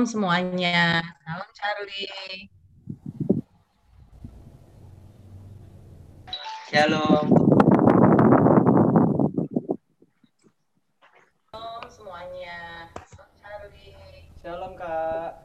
[0.00, 1.04] semuanya.
[1.20, 2.48] Salam Charlie.
[6.72, 7.26] Shalom.
[11.52, 12.88] Shalom semuanya.
[13.04, 13.92] Salam Charlie.
[14.40, 15.41] Shalom Kak.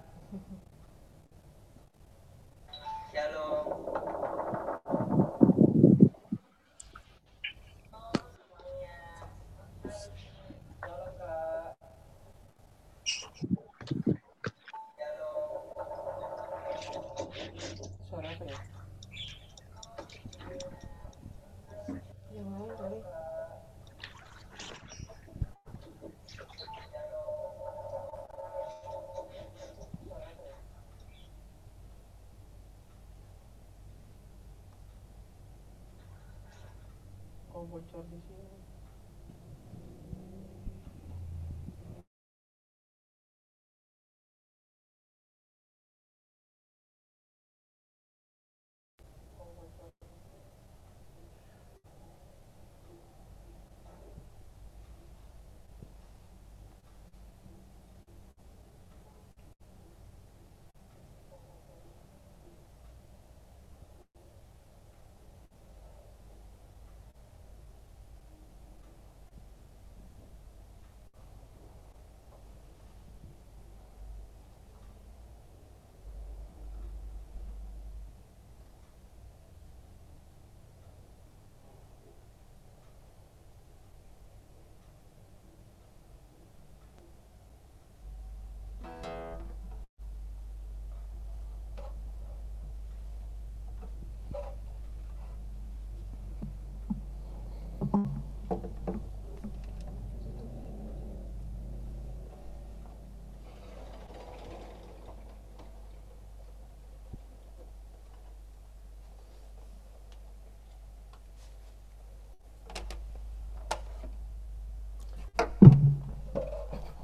[37.70, 38.67] Bocor di sini.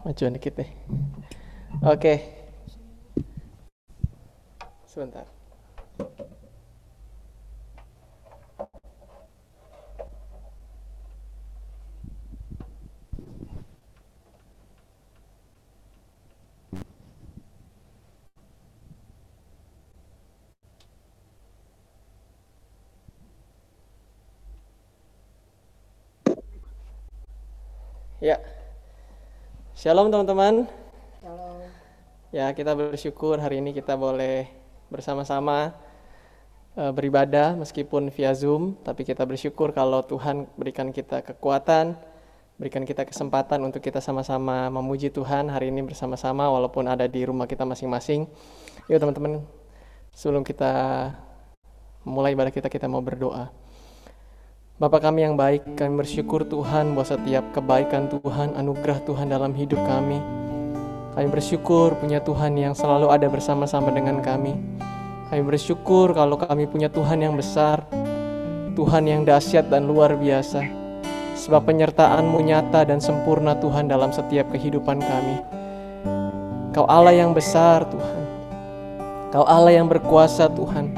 [0.04, 0.70] Majuan dikit deh.
[1.82, 2.20] Oke.
[4.86, 5.43] Sebentar.
[28.24, 28.40] Ya.
[29.76, 30.64] Shalom teman-teman.
[31.20, 31.60] Shalom.
[32.32, 34.48] Ya, kita bersyukur hari ini kita boleh
[34.88, 35.76] bersama-sama
[36.80, 42.00] eh, beribadah meskipun via Zoom, tapi kita bersyukur kalau Tuhan berikan kita kekuatan,
[42.56, 47.44] berikan kita kesempatan untuk kita sama-sama memuji Tuhan hari ini bersama-sama walaupun ada di rumah
[47.44, 48.24] kita masing-masing.
[48.88, 49.44] Yuk teman-teman,
[50.16, 50.72] sebelum kita
[52.08, 53.63] mulai ibadah kita, kita mau berdoa.
[54.84, 59.80] Bapak kami yang baik, kami bersyukur Tuhan bahwa setiap kebaikan Tuhan, anugerah Tuhan dalam hidup
[59.88, 60.20] kami.
[61.16, 64.52] Kami bersyukur punya Tuhan yang selalu ada bersama-sama dengan kami.
[65.32, 67.88] Kami bersyukur kalau kami punya Tuhan yang besar,
[68.76, 70.68] Tuhan yang dahsyat dan luar biasa.
[71.40, 75.38] Sebab penyertaan-Mu nyata dan sempurna Tuhan dalam setiap kehidupan kami.
[76.76, 78.22] Kau Allah yang besar Tuhan.
[79.32, 80.92] Kau Allah yang berkuasa Tuhan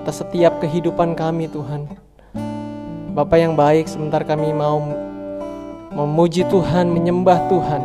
[0.00, 2.09] atas setiap kehidupan kami Tuhan.
[3.10, 4.78] Bapak yang baik, sebentar kami mau
[5.90, 7.82] memuji Tuhan, menyembah Tuhan.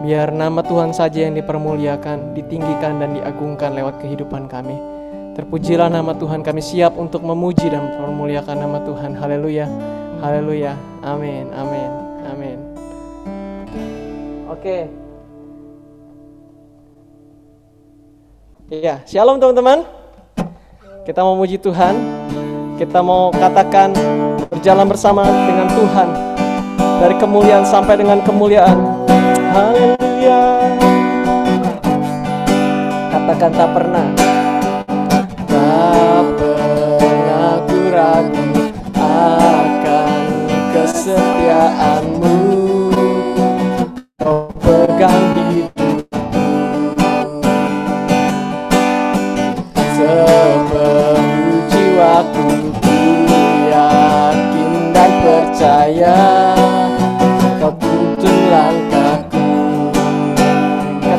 [0.00, 4.72] Biar nama Tuhan saja yang dipermuliakan, ditinggikan dan diagungkan lewat kehidupan kami.
[5.36, 9.20] Terpujilah nama Tuhan, kami siap untuk memuji dan mempermuliakan nama Tuhan.
[9.20, 9.68] Haleluya.
[10.24, 10.72] Haleluya.
[11.04, 11.52] Amin.
[11.52, 11.90] Amin.
[12.32, 12.58] Amin.
[14.48, 14.88] Oke.
[18.72, 19.84] Iya, shalom teman-teman.
[21.04, 22.00] Kita memuji Tuhan.
[22.78, 23.90] Kita mau katakan
[24.58, 26.08] berjalan bersama dengan Tuhan
[26.98, 29.06] dari kemuliaan sampai dengan kemuliaan.
[29.54, 30.42] Haleluya.
[33.14, 34.06] Katakan tak pernah.
[35.46, 38.50] Tak pernah ku ragu
[38.98, 40.26] akan
[40.74, 42.17] kesetiaanmu.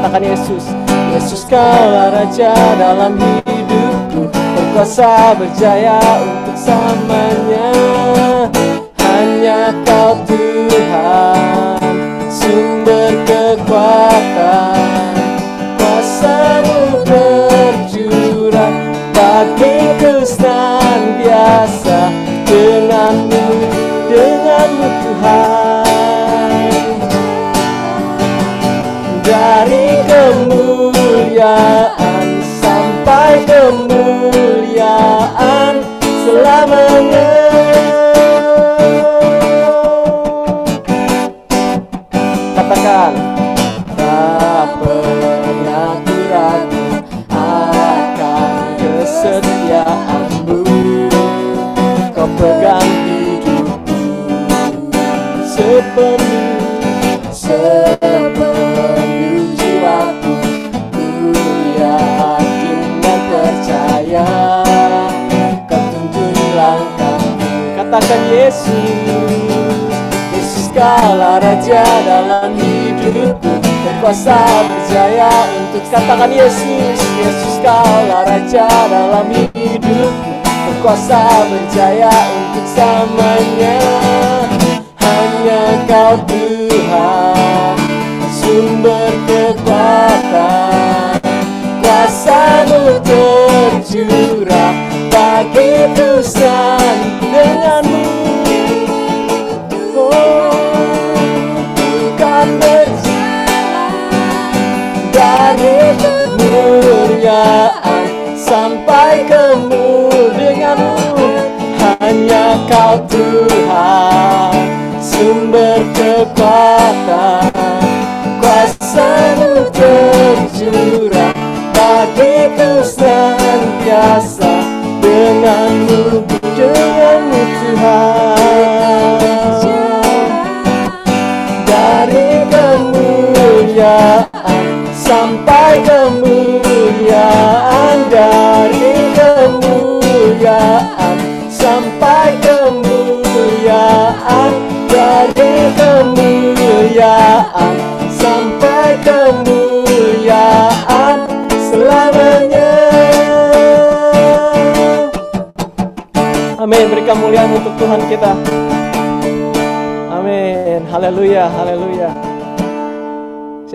[0.09, 0.65] Katakan Yesus.
[1.13, 2.49] Yesus kaulah raja
[2.81, 3.13] dalam
[3.45, 4.25] hidupku.
[4.33, 7.69] Berkuasa berjaya untuk selamanya.
[8.97, 11.38] Hanya kau Tuhan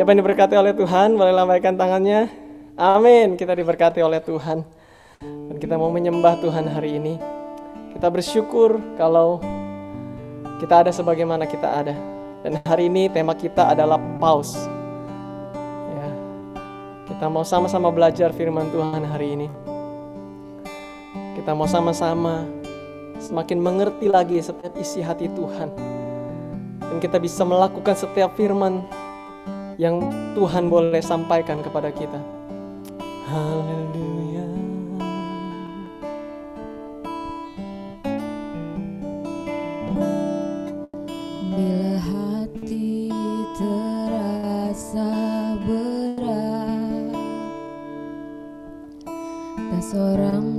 [0.04, 2.28] Siapa yang diberkati oleh Tuhan boleh lambaikan tangannya.
[2.76, 3.40] Amin.
[3.40, 4.60] Kita diberkati oleh Tuhan.
[5.24, 7.16] Dan kita mau menyembah Tuhan hari ini.
[7.88, 9.40] Kita bersyukur kalau
[10.60, 11.96] kita ada sebagaimana kita ada.
[12.44, 14.68] Dan hari ini tema kita adalah pause
[15.96, 16.08] ya.
[17.08, 19.48] Kita mau sama-sama belajar firman Tuhan hari ini.
[21.32, 22.44] Kita mau sama-sama
[23.24, 25.72] semakin mengerti lagi setiap isi hati Tuhan.
[26.92, 28.84] Dan kita bisa melakukan setiap firman
[29.78, 29.98] yang
[30.38, 32.18] Tuhan boleh sampaikan kepada kita.
[33.26, 34.46] Haleluya.
[41.54, 43.10] Bila hati
[43.58, 45.10] terasa
[45.66, 47.14] berat
[49.54, 50.53] Tak seorang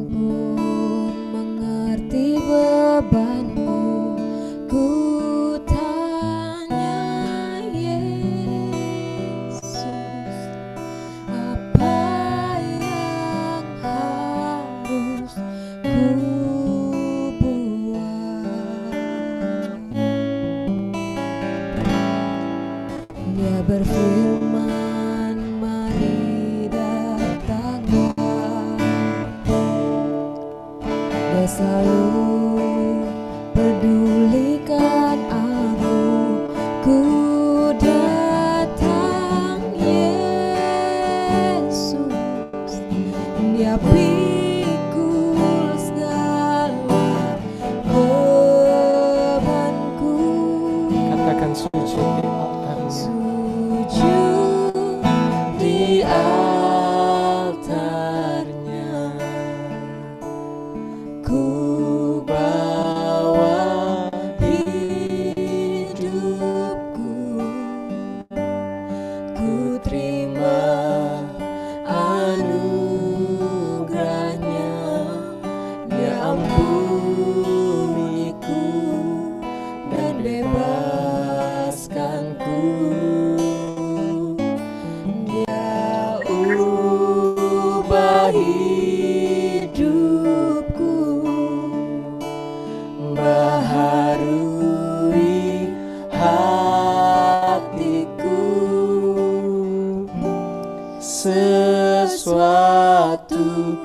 [102.05, 103.75] sesuatu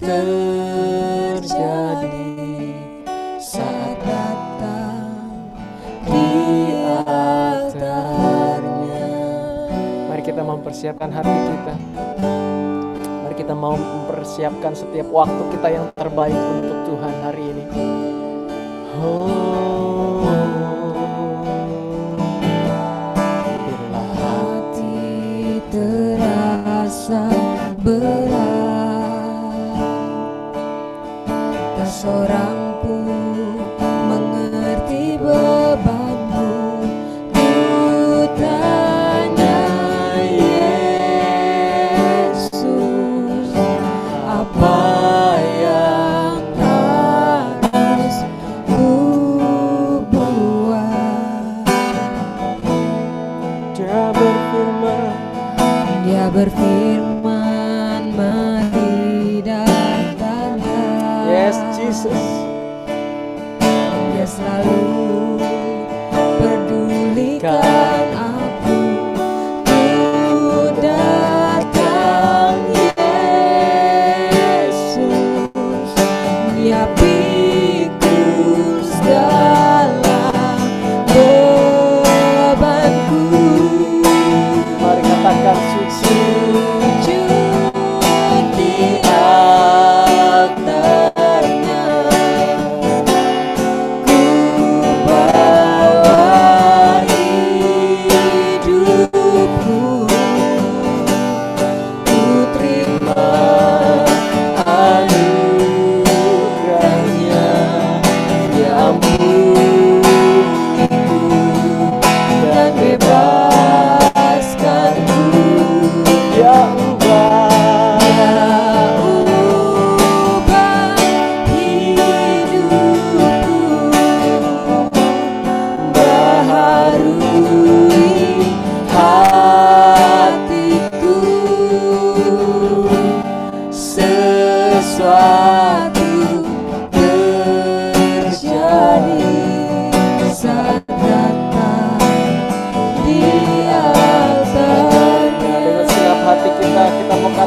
[0.00, 1.38] terjadi
[3.38, 5.12] saat datang
[6.08, 6.28] di
[7.04, 8.00] altarnya.
[10.10, 11.74] Mari kita mempersiapkan hati kita.
[13.22, 17.64] Mari kita mau mempersiapkan setiap waktu kita yang terbaik untuk Tuhan hari ini.
[19.02, 19.91] Oh,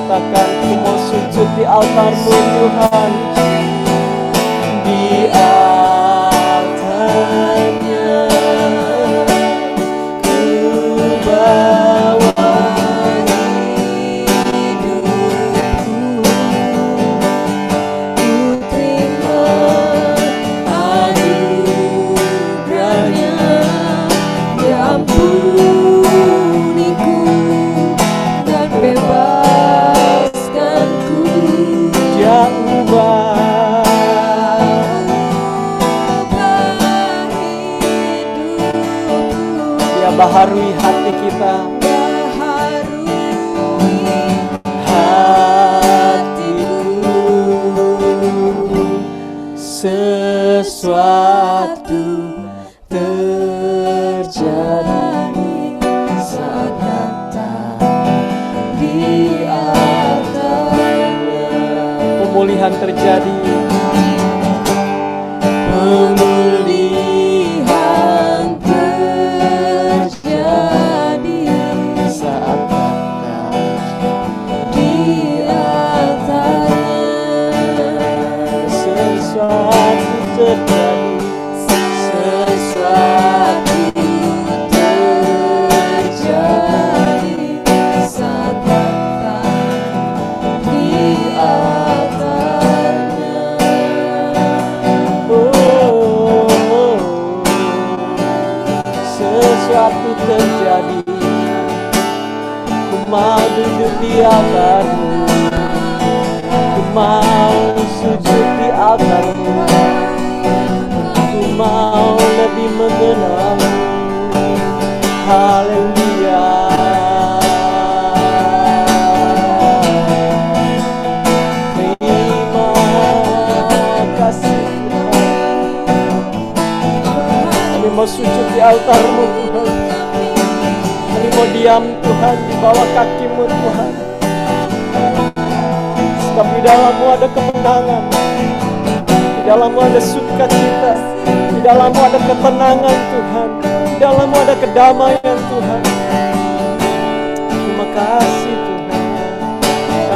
[0.06, 3.35] Katakan ku mau sujud di altarmu Tuhan.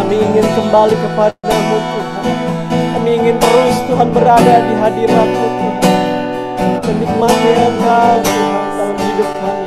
[0.09, 2.25] Kami ingin kembali kepadamu Tuhan.
[2.97, 5.85] Kami ingin terus Tuhan berada di hadiratmu Tuhan.
[6.81, 9.58] Menikmati Engkau Tuhan dalam hidup kami.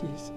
[0.00, 0.35] Jesus.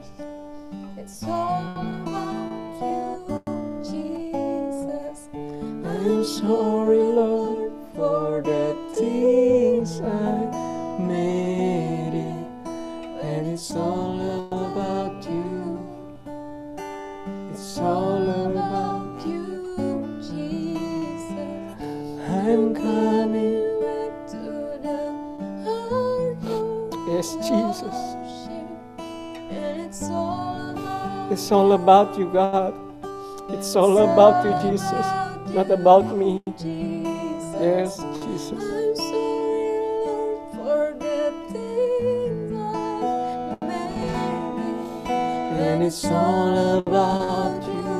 [31.89, 32.75] About you, God.
[33.49, 35.07] It's all about you, Jesus.
[35.55, 36.39] Not about me.
[36.55, 37.57] Jesus.
[37.59, 38.61] Yes, Jesus.
[38.61, 39.73] I'm sorry,
[40.05, 45.09] Lord, for the things I made.
[45.65, 47.97] And it's all about you.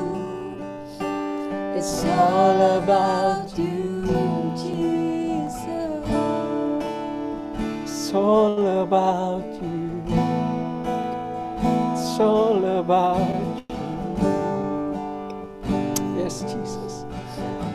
[1.76, 4.06] It's all about you.
[4.54, 6.06] Jesus.
[7.82, 10.04] It's all about you.
[11.58, 13.49] It's all about you.
[16.42, 17.04] Jesus.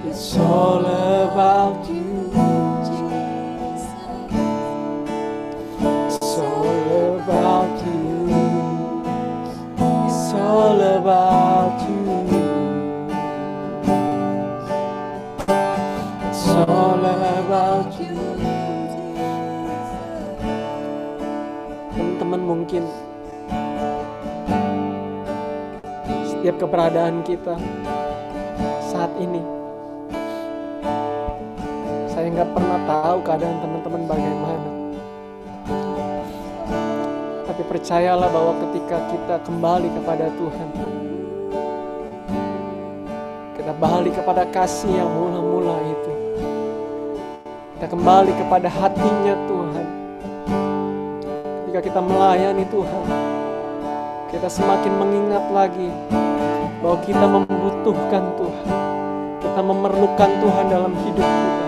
[0.06, 2.06] It's all about you.
[22.46, 22.86] Mungkin
[26.26, 27.58] setiap keberadaan kita
[28.96, 29.44] saat ini.
[32.08, 34.70] Saya nggak pernah tahu keadaan teman-teman bagaimana.
[37.44, 40.70] Tapi percayalah bahwa ketika kita kembali kepada Tuhan
[43.60, 46.12] kita balik kepada kasih yang mula-mula itu.
[47.76, 49.88] Kita kembali kepada hatinya Tuhan.
[51.68, 53.04] Ketika kita melayani Tuhan
[54.36, 55.88] kita semakin mengingat lagi
[56.84, 58.85] bahwa kita membutuhkan Tuhan
[59.56, 61.66] kita memerlukan Tuhan dalam hidup kita.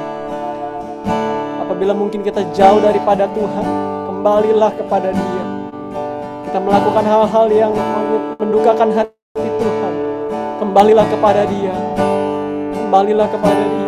[1.64, 3.64] Apabila mungkin kita jauh daripada Tuhan
[4.12, 5.44] kembalilah kepada dia.
[6.44, 7.72] Kita melakukan hal-hal yang
[8.44, 9.94] mendukakan hati Tuhan.
[10.60, 11.72] Kembalilah kepada dia.
[12.76, 13.87] Kembalilah kepada dia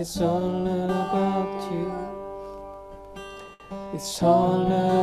[0.00, 1.92] it's all about you.
[3.92, 4.99] It's all about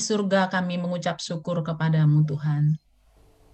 [0.00, 2.72] di surga, kami mengucap syukur kepadamu Tuhan.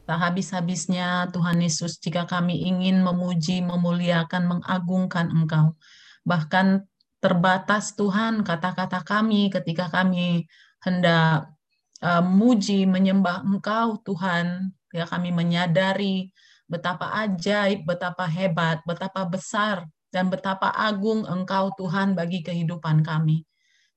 [0.07, 5.75] Tak habis-habisnya Tuhan Yesus jika kami ingin memuji, memuliakan, mengagungkan Engkau.
[6.23, 6.87] Bahkan
[7.19, 10.47] terbatas Tuhan kata-kata kami ketika kami
[10.87, 11.51] hendak
[11.99, 16.31] uh, muji menyembah Engkau Tuhan ya kami menyadari
[16.71, 19.83] betapa ajaib, betapa hebat, betapa besar
[20.15, 23.43] dan betapa agung Engkau Tuhan bagi kehidupan kami.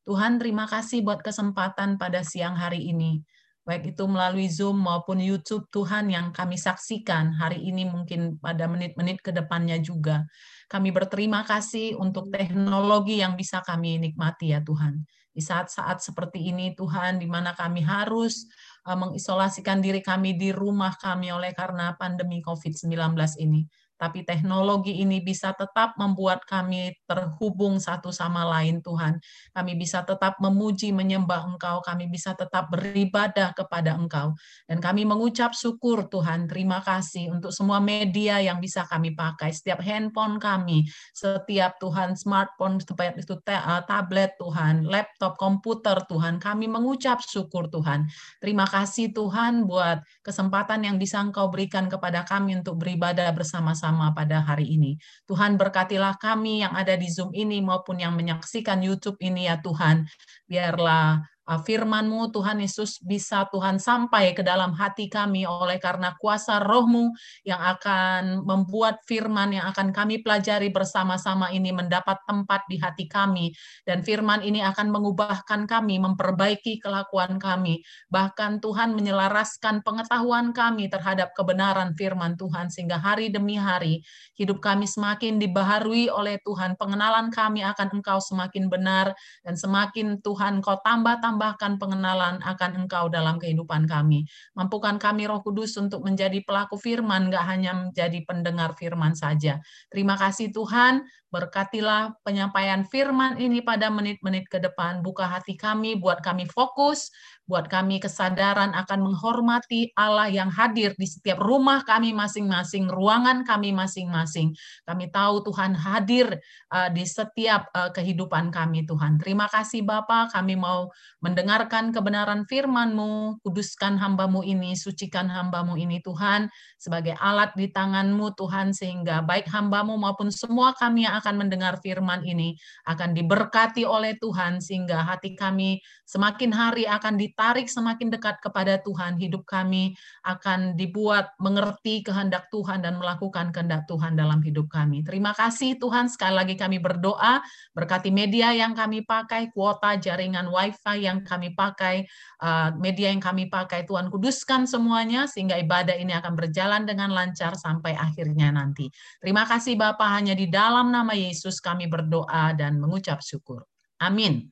[0.10, 3.22] Tuhan terima kasih buat kesempatan pada siang hari ini.
[3.62, 9.22] Baik itu melalui Zoom maupun YouTube Tuhan yang kami saksikan hari ini mungkin pada menit-menit
[9.22, 10.26] ke depannya juga.
[10.66, 15.06] Kami berterima kasih untuk teknologi yang bisa kami nikmati ya Tuhan.
[15.30, 18.50] Di saat-saat seperti ini Tuhan, di mana kami harus
[18.90, 23.14] uh, mengisolasikan diri kami di rumah kami oleh karena pandemi COVID-19
[23.46, 23.62] ini
[24.00, 29.20] tapi teknologi ini bisa tetap membuat kami terhubung satu sama lain Tuhan.
[29.52, 34.40] Kami bisa tetap memuji, menyembah Engkau, kami bisa tetap beribadah kepada Engkau.
[34.64, 39.84] Dan kami mengucap syukur Tuhan, terima kasih untuk semua media yang bisa kami pakai, setiap
[39.84, 47.20] handphone kami, setiap Tuhan smartphone, setiap itu eh, tablet Tuhan, laptop, komputer Tuhan, kami mengucap
[47.20, 48.08] syukur Tuhan.
[48.40, 50.00] Terima kasih Tuhan buat
[50.30, 55.02] kesempatan yang bisa Engkau berikan kepada kami untuk beribadah bersama-sama bersama pada hari ini.
[55.26, 60.06] Tuhan berkatilah kami yang ada di Zoom ini maupun yang menyaksikan YouTube ini ya Tuhan.
[60.46, 61.26] Biarlah
[61.58, 67.10] firman-Mu Tuhan Yesus bisa Tuhan sampai ke dalam hati kami oleh karena kuasa roh-Mu
[67.42, 73.50] yang akan membuat firman yang akan kami pelajari bersama-sama ini mendapat tempat di hati kami.
[73.82, 77.82] Dan firman ini akan mengubahkan kami, memperbaiki kelakuan kami,
[78.14, 84.06] bahkan Tuhan menyelaraskan pengetahuan kami terhadap kebenaran firman Tuhan sehingga hari demi hari
[84.38, 90.62] hidup kami semakin dibaharui oleh Tuhan, pengenalan kami akan Engkau semakin benar dan semakin Tuhan
[90.62, 94.28] Kau tambah-tambah tambahkan pengenalan akan Engkau dalam kehidupan kami.
[94.60, 99.64] Mampukan kami Roh Kudus untuk menjadi pelaku firman, nggak hanya menjadi pendengar firman saja.
[99.88, 105.06] Terima kasih Tuhan, Berkatilah penyampaian firman ini pada menit-menit ke depan.
[105.06, 107.14] Buka hati kami, buat kami fokus,
[107.50, 113.74] buat kami kesadaran akan menghormati Allah yang hadir di setiap rumah kami masing-masing, ruangan kami
[113.74, 114.54] masing-masing.
[114.86, 116.38] Kami tahu Tuhan hadir
[116.70, 119.18] uh, di setiap uh, kehidupan kami, Tuhan.
[119.18, 120.94] Terima kasih Bapa, kami mau
[121.26, 128.78] mendengarkan kebenaran firman-Mu, kuduskan hambamu ini, sucikan hambamu ini, Tuhan, sebagai alat di tangan-Mu, Tuhan,
[128.78, 132.56] sehingga baik hambamu maupun semua kami yang akan mendengar firman ini
[132.88, 139.20] akan diberkati oleh Tuhan sehingga hati kami semakin hari akan ditarik semakin dekat kepada Tuhan.
[139.22, 139.94] Hidup kami
[140.26, 145.06] akan dibuat mengerti kehendak Tuhan dan melakukan kehendak Tuhan dalam hidup kami.
[145.06, 146.10] Terima kasih Tuhan.
[146.10, 147.44] Sekali lagi kami berdoa
[147.76, 152.08] berkati media yang kami pakai, kuota jaringan WiFi yang kami pakai,
[152.42, 153.86] uh, media yang kami pakai.
[153.86, 158.90] Tuhan kuduskan semuanya sehingga ibadah ini akan berjalan dengan lancar sampai akhirnya nanti.
[159.20, 163.66] Terima kasih Bapak hanya di dalam nama Yesus kami berdoa dan mengucap syukur.
[164.02, 164.50] Amin.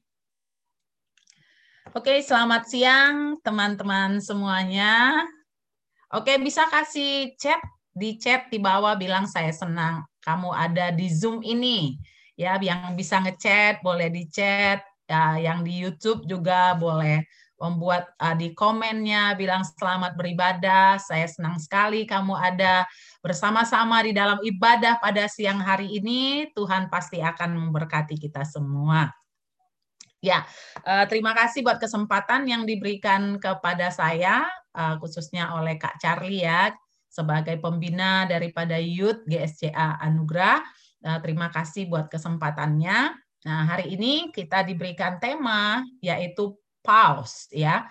[1.95, 5.23] Oke, selamat siang teman-teman semuanya.
[6.11, 7.59] Oke, bisa kasih chat
[7.95, 11.95] di chat di bawah bilang saya senang kamu ada di Zoom ini.
[12.37, 17.25] Ya, yang bisa ngechat boleh di chat, ya, yang di YouTube juga boleh
[17.57, 21.01] membuat uh, di komennya bilang selamat beribadah.
[21.01, 22.85] Saya senang sekali kamu ada
[23.27, 26.47] bersama-sama di dalam ibadah pada siang hari ini.
[26.55, 29.11] Tuhan pasti akan memberkati kita semua.
[30.23, 30.47] Ya,
[30.87, 36.71] uh, terima kasih buat kesempatan yang diberikan kepada saya, uh, khususnya oleh Kak Charlie ya,
[37.11, 40.63] sebagai pembina daripada Youth GSCA Anugerah.
[41.03, 43.11] Uh, terima kasih buat kesempatannya.
[43.43, 47.87] Nah, hari ini kita diberikan tema yaitu pause ya,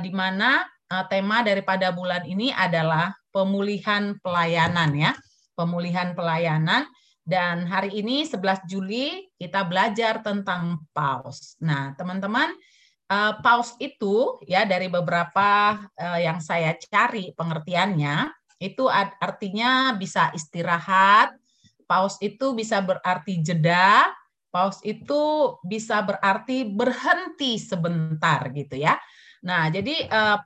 [0.00, 0.64] di mana
[1.12, 5.12] tema daripada bulan ini adalah pemulihan pelayanan ya,
[5.58, 6.86] pemulihan pelayanan.
[7.20, 11.54] Dan hari ini 11 Juli kita belajar tentang pause.
[11.62, 12.50] Nah, teman-teman,
[13.06, 21.32] uh, pause itu ya dari beberapa uh, yang saya cari pengertiannya itu artinya bisa istirahat,
[21.86, 24.10] pause itu bisa berarti jeda,
[24.50, 28.98] Pause itu bisa berarti berhenti sebentar gitu ya.
[29.46, 30.38] Nah, jadi eh,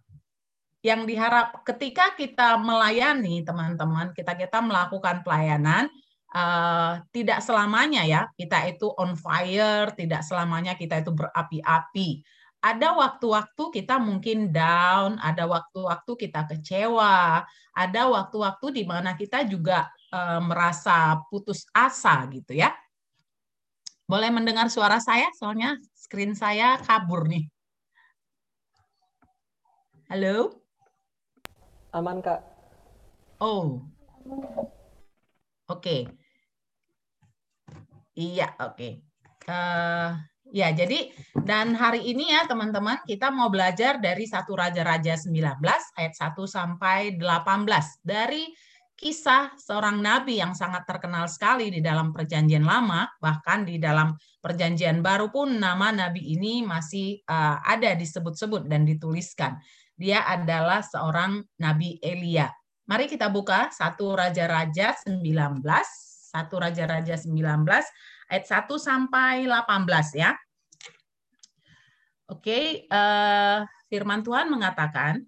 [0.84, 5.88] yang diharap ketika kita melayani teman-teman, kita kita melakukan pelayanan
[6.28, 12.20] eh, tidak selamanya ya kita itu on fire, tidak selamanya kita itu berapi-api.
[12.64, 19.88] Ada waktu-waktu kita mungkin down, ada waktu-waktu kita kecewa, ada waktu-waktu di mana kita juga
[20.12, 22.76] eh, merasa putus asa gitu ya.
[24.04, 25.32] Boleh mendengar suara saya?
[25.32, 27.48] Soalnya screen saya kabur nih.
[30.12, 30.63] Halo?
[31.94, 32.42] Aman, Kak.
[33.38, 33.78] Oh.
[34.26, 34.66] Oke.
[35.70, 36.00] Okay.
[38.18, 38.74] Iya, oke.
[38.74, 38.92] Okay.
[39.46, 40.11] eh,
[40.54, 41.11] ya jadi
[41.42, 45.35] dan hari ini ya teman-teman kita mau belajar dari satu Raja-Raja 19
[45.98, 47.26] ayat 1 sampai 18
[48.07, 48.54] dari
[48.94, 55.02] kisah seorang nabi yang sangat terkenal sekali di dalam perjanjian lama bahkan di dalam perjanjian
[55.02, 59.59] baru pun nama nabi ini masih eh, ada disebut-sebut dan dituliskan
[59.94, 62.50] dia adalah seorang nabi Elia
[62.85, 65.62] mari kita buka satu Raja-Raja 19
[66.35, 67.30] satu Raja-Raja 19
[68.26, 70.35] ayat 1 sampai 18 ya.
[72.26, 75.22] Oke, eh, firman Tuhan mengatakan,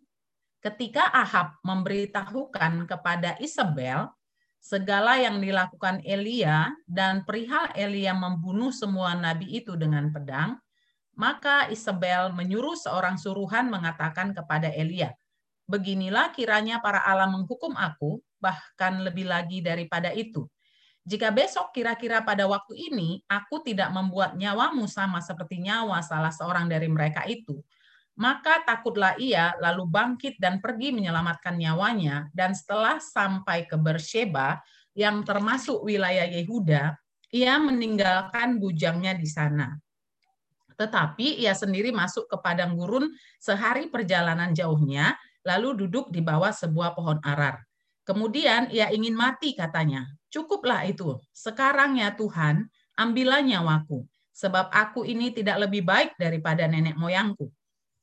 [0.64, 4.10] ketika Ahab memberitahukan kepada Isabel
[4.58, 10.58] segala yang dilakukan Elia dan perihal Elia membunuh semua nabi itu dengan pedang,
[11.16, 15.16] maka Isabel menyuruh seorang suruhan mengatakan kepada Elia,
[15.66, 20.46] Beginilah kiranya para Allah menghukum aku, bahkan lebih lagi daripada itu.
[21.02, 26.70] Jika besok kira-kira pada waktu ini aku tidak membuat nyawamu sama seperti nyawa salah seorang
[26.70, 27.58] dari mereka itu,
[28.14, 34.62] maka takutlah ia lalu bangkit dan pergi menyelamatkan nyawanya dan setelah sampai ke Bersheba
[34.94, 36.94] yang termasuk wilayah Yehuda,
[37.34, 39.78] ia meninggalkan bujangnya di sana.
[40.76, 43.08] Tetapi ia sendiri masuk ke padang gurun
[43.40, 47.64] sehari perjalanan jauhnya, lalu duduk di bawah sebuah pohon arar.
[48.06, 50.06] Kemudian ia ingin mati katanya.
[50.30, 51.18] Cukuplah itu.
[51.34, 57.50] Sekarang ya Tuhan, ambillah nyawaku, sebab aku ini tidak lebih baik daripada nenek moyangku.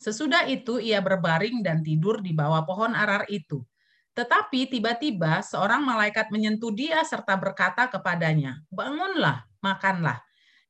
[0.03, 3.63] Sesudah itu ia berbaring dan tidur di bawah pohon arar itu.
[4.13, 10.19] Tetapi tiba-tiba seorang malaikat menyentuh dia serta berkata kepadanya, "Bangunlah, makanlah."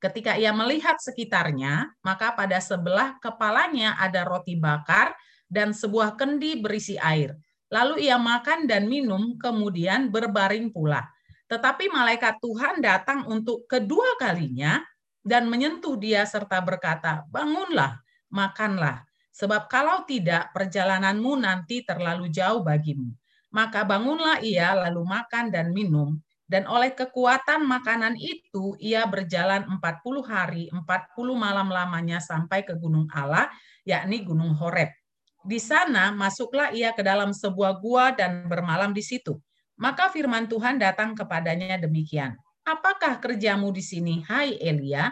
[0.04, 5.16] Ketika ia melihat sekitarnya, maka pada sebelah kepalanya ada roti bakar
[5.48, 7.40] dan sebuah kendi berisi air.
[7.72, 11.08] Lalu ia makan dan minum, kemudian berbaring pula.
[11.48, 14.84] Tetapi malaikat Tuhan datang untuk kedua kalinya
[15.24, 23.08] dan menyentuh dia serta berkata, "Bangunlah, makanlah, sebab kalau tidak perjalananmu nanti terlalu jauh bagimu."
[23.56, 26.20] Maka bangunlah ia lalu makan dan minum,
[26.54, 30.86] dan oleh kekuatan makanan itu ia berjalan 40 hari, 40
[31.34, 33.50] malam lamanya sampai ke gunung Allah,
[33.82, 34.94] yakni gunung Horeb.
[35.42, 39.42] Di sana masuklah ia ke dalam sebuah gua dan bermalam di situ.
[39.82, 42.38] Maka firman Tuhan datang kepadanya demikian.
[42.62, 45.10] Apakah kerjamu di sini, hai Elia?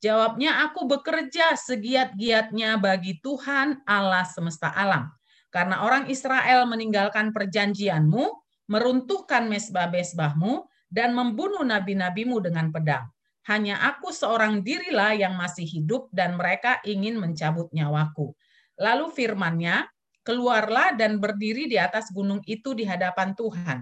[0.00, 5.12] Jawabnya, aku bekerja segiat-giatnya bagi Tuhan Allah semesta alam.
[5.52, 8.24] Karena orang Israel meninggalkan perjanjianmu,
[8.72, 13.08] meruntuhkan mesbah-mesbahmu, dan membunuh nabi-nabimu dengan pedang.
[13.48, 18.36] Hanya aku seorang dirilah yang masih hidup dan mereka ingin mencabut nyawaku.
[18.76, 19.88] Lalu firmannya,
[20.20, 23.80] keluarlah dan berdiri di atas gunung itu di hadapan Tuhan.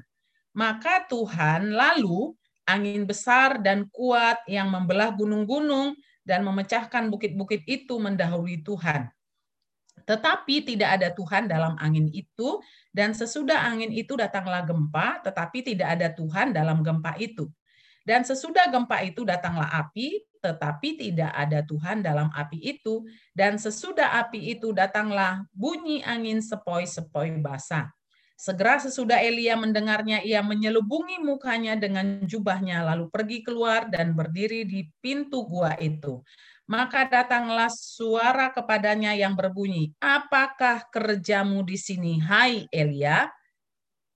[0.54, 2.30] Maka Tuhan lalu
[2.70, 9.10] angin besar dan kuat yang membelah gunung-gunung dan memecahkan bukit-bukit itu mendahului Tuhan.
[10.06, 12.62] Tetapi tidak ada Tuhan dalam angin itu,
[12.94, 17.50] dan sesudah angin itu datanglah gempa, tetapi tidak ada Tuhan dalam gempa itu.
[18.06, 23.02] Dan sesudah gempa itu datanglah api, tetapi tidak ada Tuhan dalam api itu.
[23.34, 27.90] Dan sesudah api itu datanglah bunyi angin sepoi-sepoi basah.
[28.36, 34.86] Segera sesudah Elia mendengarnya, ia menyelubungi mukanya dengan jubahnya, lalu pergi keluar dan berdiri di
[35.02, 36.20] pintu gua itu.
[36.66, 43.30] Maka datanglah suara kepadanya yang berbunyi, Apakah kerjamu di sini, hai Elia?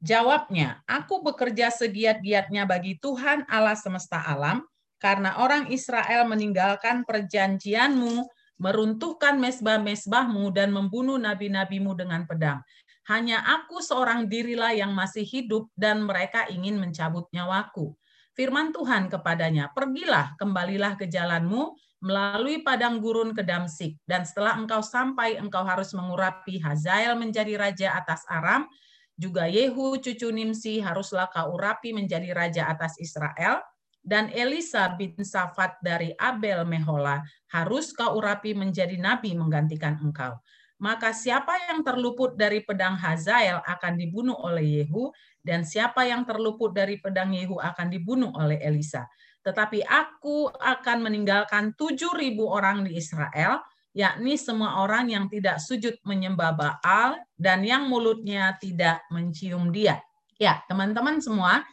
[0.03, 4.67] Jawabnya, Aku bekerja segiat-giatnya bagi Tuhan Allah semesta alam,
[4.99, 8.27] karena orang Israel meninggalkan perjanjianmu,
[8.59, 12.59] meruntuhkan mesbah-mesbahmu, dan membunuh nabi-nabimu dengan pedang.
[13.07, 17.95] Hanya aku seorang dirilah yang masih hidup, dan mereka ingin mencabut nyawaku.
[18.35, 24.81] Firman Tuhan kepadanya, Pergilah, kembalilah ke jalanmu, melalui padang gurun ke Damsik, dan setelah engkau
[24.81, 28.65] sampai, engkau harus mengurapi Hazael menjadi raja atas Aram,
[29.21, 33.61] juga Yehu cucu Nimsi haruslah kau urapi menjadi raja atas Israel,
[34.01, 37.21] dan Elisa bin Safat dari Abel Mehola
[37.53, 40.41] harus kau urapi menjadi nabi menggantikan engkau.
[40.81, 45.13] Maka siapa yang terluput dari pedang Hazael akan dibunuh oleh Yehu,
[45.45, 49.05] dan siapa yang terluput dari pedang Yehu akan dibunuh oleh Elisa
[49.40, 53.64] tetapi aku akan meninggalkan tujuh ribu orang di Israel,
[53.96, 59.98] yakni semua orang yang tidak sujud menyembah Baal dan yang mulutnya tidak mencium dia.
[60.37, 61.64] Ya, teman-teman semua,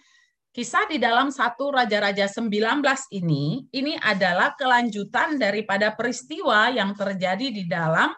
[0.51, 2.83] kisah di dalam satu Raja-Raja 19
[3.15, 8.11] ini, ini adalah kelanjutan daripada peristiwa yang terjadi di dalam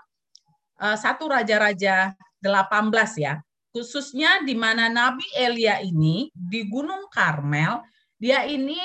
[0.79, 3.37] uh, satu Raja-Raja 18 ya.
[3.69, 7.85] Khususnya di mana Nabi Elia ini di Gunung Karmel,
[8.17, 8.81] dia ini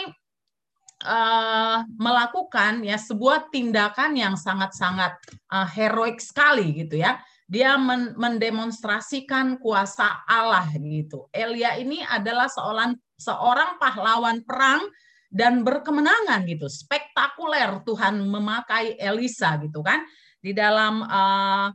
[1.04, 7.20] eh, melakukan ya sebuah tindakan yang sangat-sangat eh, heroik sekali gitu ya.
[7.44, 11.28] Dia men- mendemonstrasikan kuasa Allah gitu.
[11.28, 14.88] Elia ini adalah seorang seorang pahlawan perang
[15.28, 16.72] dan berkemenangan gitu.
[16.72, 20.00] Spektakuler Tuhan memakai Elisa gitu kan.
[20.40, 21.68] Di dalam eh,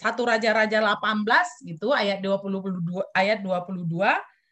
[0.00, 4.00] satu Raja-Raja 18 gitu ayat 22 ayat 22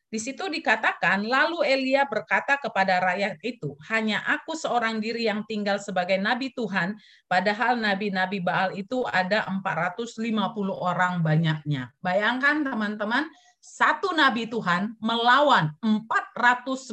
[0.09, 5.77] di situ dikatakan, lalu Elia berkata kepada rakyat itu, hanya aku seorang diri yang tinggal
[5.77, 6.97] sebagai nabi Tuhan,
[7.29, 10.25] padahal nabi-nabi Baal itu ada 450
[10.73, 11.93] orang banyaknya.
[12.01, 13.29] Bayangkan teman-teman,
[13.61, 16.89] satu nabi Tuhan melawan 450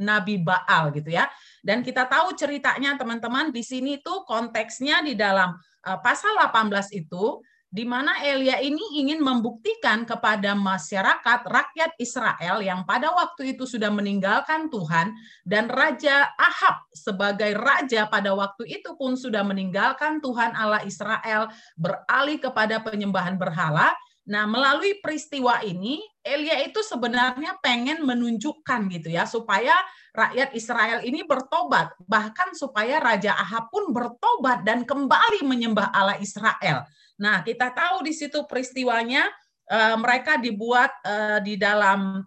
[0.00, 1.28] nabi Baal gitu ya.
[1.60, 5.52] Dan kita tahu ceritanya teman-teman di sini tuh konteksnya di dalam
[5.84, 7.44] uh, pasal 18 itu
[7.76, 13.92] di mana Elia ini ingin membuktikan kepada masyarakat rakyat Israel yang pada waktu itu sudah
[13.92, 15.12] meninggalkan Tuhan
[15.44, 22.40] dan Raja Ahab sebagai raja pada waktu itu pun sudah meninggalkan Tuhan Allah Israel beralih
[22.40, 23.92] kepada penyembahan berhala.
[24.26, 29.76] Nah, melalui peristiwa ini Elia itu sebenarnya pengen menunjukkan gitu ya supaya
[30.16, 36.88] rakyat Israel ini bertobat, bahkan supaya Raja Ahab pun bertobat dan kembali menyembah Allah Israel.
[37.16, 39.28] Nah, kita tahu di situ peristiwanya
[39.68, 42.20] eh, mereka dibuat eh, di dalam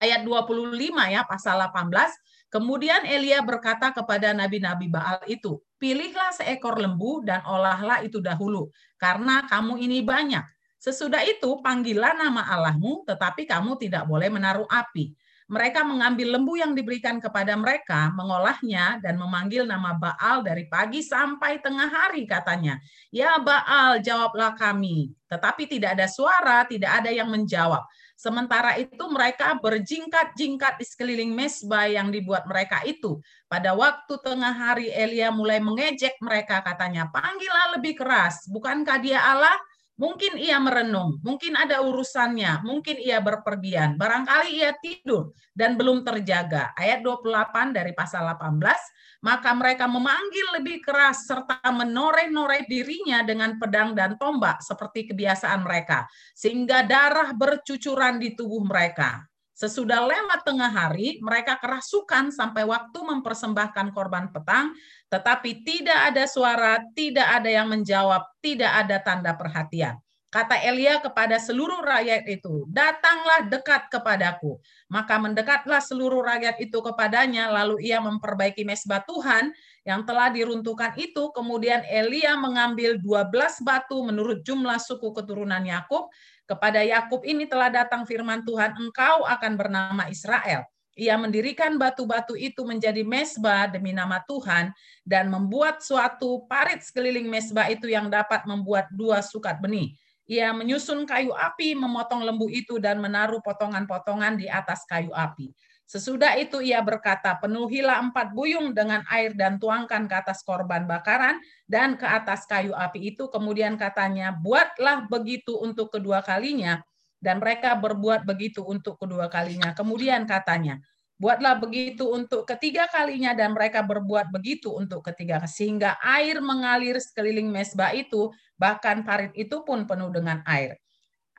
[0.00, 0.76] ayat 25
[1.12, 2.50] ya pasal 18.
[2.50, 9.46] Kemudian Elia berkata kepada nabi-nabi Baal itu, "Pilihlah seekor lembu dan olahlah itu dahulu, karena
[9.46, 10.42] kamu ini banyak.
[10.80, 15.14] Sesudah itu panggillah nama Allahmu, tetapi kamu tidak boleh menaruh api."
[15.50, 21.58] Mereka mengambil lembu yang diberikan kepada mereka, mengolahnya dan memanggil nama Baal dari pagi sampai
[21.58, 22.78] tengah hari katanya.
[23.10, 25.10] Ya Baal, jawablah kami.
[25.26, 27.82] Tetapi tidak ada suara, tidak ada yang menjawab.
[28.20, 33.18] Sementara itu mereka berjingkat-jingkat di sekeliling mesbah yang dibuat mereka itu.
[33.48, 39.56] Pada waktu tengah hari Elia mulai mengejek mereka katanya, panggillah lebih keras, bukankah dia Allah?
[40.00, 46.72] Mungkin ia merenung, mungkin ada urusannya, mungkin ia berpergian, barangkali ia tidur dan belum terjaga.
[46.72, 53.92] Ayat 28 dari pasal 18, maka mereka memanggil lebih keras serta menoreh-noreh dirinya dengan pedang
[53.92, 59.29] dan tombak seperti kebiasaan mereka, sehingga darah bercucuran di tubuh mereka.
[59.60, 64.72] Sesudah lewat tengah hari, mereka kerasukan sampai waktu mempersembahkan korban petang,
[65.12, 70.00] tetapi tidak ada suara, tidak ada yang menjawab, tidak ada tanda perhatian.
[70.30, 74.62] Kata Elia kepada seluruh rakyat itu, datanglah dekat kepadaku.
[74.86, 79.50] Maka mendekatlah seluruh rakyat itu kepadanya, lalu ia memperbaiki mesbah Tuhan
[79.82, 81.34] yang telah diruntuhkan itu.
[81.34, 86.06] Kemudian Elia mengambil 12 batu menurut jumlah suku keturunan Yakub.
[86.50, 90.66] Kepada Yakub ini telah datang firman Tuhan, engkau akan bernama Israel.
[90.98, 94.74] Ia mendirikan batu-batu itu menjadi mesbah demi nama Tuhan
[95.06, 99.94] dan membuat suatu parit sekeliling mesbah itu yang dapat membuat dua sukat benih.
[100.26, 105.54] Ia menyusun kayu api, memotong lembu itu dan menaruh potongan-potongan di atas kayu api.
[105.90, 111.42] Sesudah itu ia berkata, penuhilah empat buyung dengan air dan tuangkan ke atas korban bakaran
[111.66, 113.26] dan ke atas kayu api itu.
[113.26, 116.78] Kemudian katanya, buatlah begitu untuk kedua kalinya.
[117.18, 119.74] Dan mereka berbuat begitu untuk kedua kalinya.
[119.74, 120.78] Kemudian katanya,
[121.18, 127.52] buatlah begitu untuk ketiga kalinya dan mereka berbuat begitu untuk ketiga sehingga air mengalir sekeliling
[127.52, 130.80] mesbah itu bahkan parit itu pun penuh dengan air.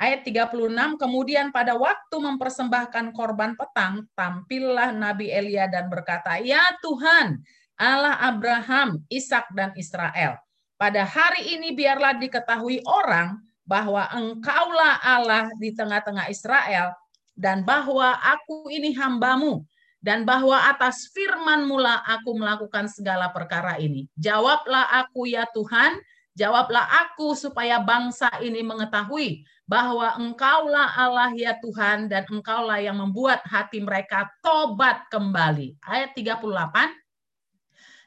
[0.02, 7.38] Ayat 36, kemudian pada waktu mempersembahkan korban petang, tampillah Nabi Elia dan berkata, Ya Tuhan,
[7.78, 10.42] Allah Abraham, Ishak dan Israel.
[10.82, 16.98] Pada hari ini biarlah diketahui orang bahwa engkaulah Allah di tengah-tengah Israel,
[17.38, 19.62] dan bahwa aku ini hambamu,
[20.02, 24.10] dan bahwa atas firman mula aku melakukan segala perkara ini.
[24.18, 26.02] Jawablah aku ya Tuhan,
[26.36, 33.44] jawablah aku supaya bangsa ini mengetahui bahwa engkaulah Allah ya Tuhan dan engkaulah yang membuat
[33.48, 35.80] hati mereka tobat kembali.
[35.84, 36.44] Ayat 38.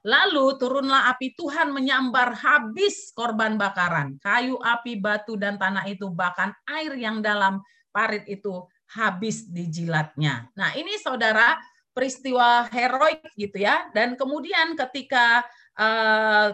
[0.05, 4.20] Lalu turunlah api Tuhan menyambar habis korban bakaran.
[4.20, 10.53] Kayu, api, batu, dan tanah itu bahkan air yang dalam parit itu habis dijilatnya.
[10.61, 11.57] Nah ini saudara
[11.97, 13.89] peristiwa heroik gitu ya.
[13.97, 15.41] Dan kemudian ketika
[15.81, 16.53] uh,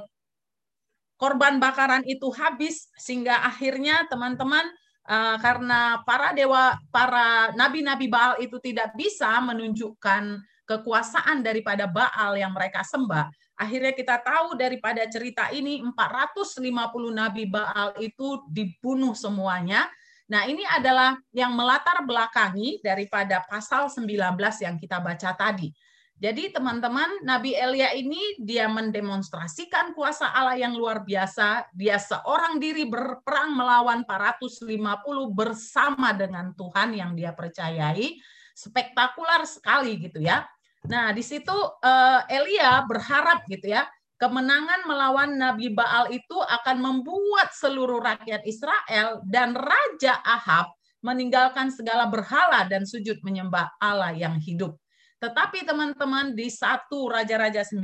[1.21, 4.65] korban bakaran itu habis sehingga akhirnya teman-teman
[5.05, 12.57] uh, karena para dewa para nabi-nabi Baal itu tidak bisa menunjukkan kekuasaan daripada Baal yang
[12.57, 13.29] mereka sembah.
[13.61, 16.65] Akhirnya kita tahu daripada cerita ini 450
[17.13, 19.85] nabi Baal itu dibunuh semuanya.
[20.31, 24.07] Nah, ini adalah yang melatar belakangi daripada pasal 19
[24.63, 25.75] yang kita baca tadi.
[26.21, 31.73] Jadi teman-teman, Nabi Elia ini dia mendemonstrasikan kuasa Allah yang luar biasa.
[31.73, 34.69] Dia seorang diri berperang melawan 450
[35.33, 38.21] bersama dengan Tuhan yang dia percayai.
[38.53, 40.45] Spektakuler sekali gitu ya.
[40.93, 43.89] Nah, di situ eh, Elia berharap gitu ya,
[44.21, 50.69] kemenangan melawan Nabi Baal itu akan membuat seluruh rakyat Israel dan Raja Ahab
[51.01, 54.77] meninggalkan segala berhala dan sujud menyembah Allah yang hidup.
[55.21, 57.77] Tetapi teman-teman di satu Raja-Raja 19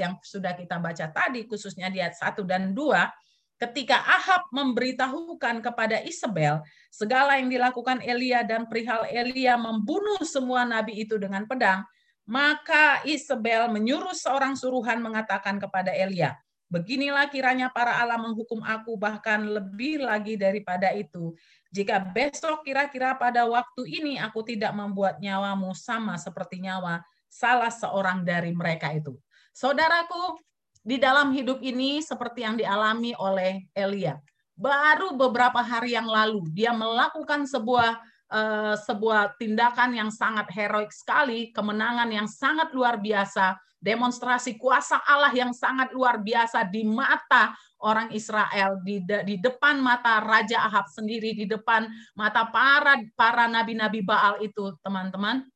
[0.00, 6.00] yang sudah kita baca tadi, khususnya di ayat 1 dan 2, ketika Ahab memberitahukan kepada
[6.00, 11.84] Isabel segala yang dilakukan Elia dan perihal Elia membunuh semua nabi itu dengan pedang,
[12.24, 19.40] maka Isabel menyuruh seorang suruhan mengatakan kepada Elia, Beginilah kiranya para Allah menghukum aku bahkan
[19.40, 21.32] lebih lagi daripada itu.
[21.68, 28.24] Jika besok kira-kira pada waktu ini aku tidak membuat nyawamu sama seperti nyawa salah seorang
[28.24, 29.12] dari mereka itu.
[29.52, 30.40] Saudaraku,
[30.80, 34.16] di dalam hidup ini seperti yang dialami oleh Elia.
[34.56, 38.00] Baru beberapa hari yang lalu dia melakukan sebuah
[38.32, 45.30] eh, sebuah tindakan yang sangat heroik sekali, kemenangan yang sangat luar biasa, demonstrasi kuasa Allah
[45.30, 50.90] yang sangat luar biasa di mata orang Israel di de, di depan mata Raja Ahab
[50.90, 51.86] sendiri di depan
[52.18, 55.46] mata para para nabi-nabi Baal itu teman-teman.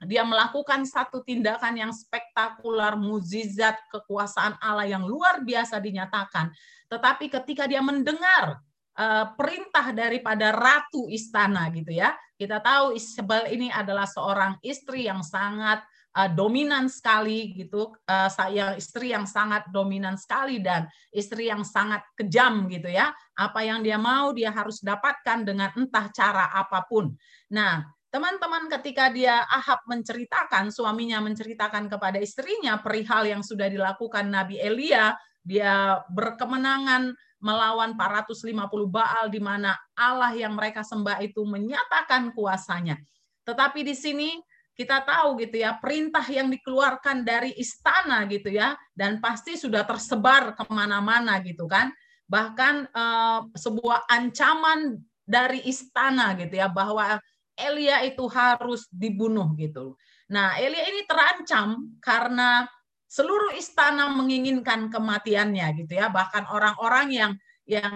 [0.00, 6.48] Dia melakukan satu tindakan yang spektakuler mukjizat kekuasaan Allah yang luar biasa dinyatakan.
[6.88, 8.64] Tetapi ketika dia mendengar
[8.96, 12.16] uh, perintah daripada ratu istana gitu ya.
[12.36, 15.84] Kita tahu Isabel ini adalah seorang istri yang sangat
[16.16, 22.02] uh, dominan sekali gitu uh, saya istri yang sangat dominan sekali dan istri yang sangat
[22.18, 27.14] kejam gitu ya apa yang dia mau dia harus dapatkan dengan entah cara apa pun
[27.50, 34.58] nah teman-teman ketika dia Ahab menceritakan suaminya menceritakan kepada istrinya perihal yang sudah dilakukan Nabi
[34.58, 38.44] Elia dia berkemenangan melawan 450
[38.92, 43.00] Baal di mana Allah yang mereka sembah itu menyatakan kuasanya.
[43.48, 44.36] Tetapi di sini
[44.74, 50.56] kita tahu gitu ya perintah yang dikeluarkan dari istana gitu ya dan pasti sudah tersebar
[50.56, 51.92] ke mana-mana gitu kan.
[52.30, 54.96] Bahkan eh, sebuah ancaman
[55.26, 57.20] dari istana gitu ya bahwa
[57.54, 59.94] Elia itu harus dibunuh gitu.
[60.32, 62.64] Nah Elia ini terancam karena
[63.10, 66.08] seluruh istana menginginkan kematiannya gitu ya.
[66.08, 67.32] Bahkan orang-orang yang
[67.68, 67.94] yang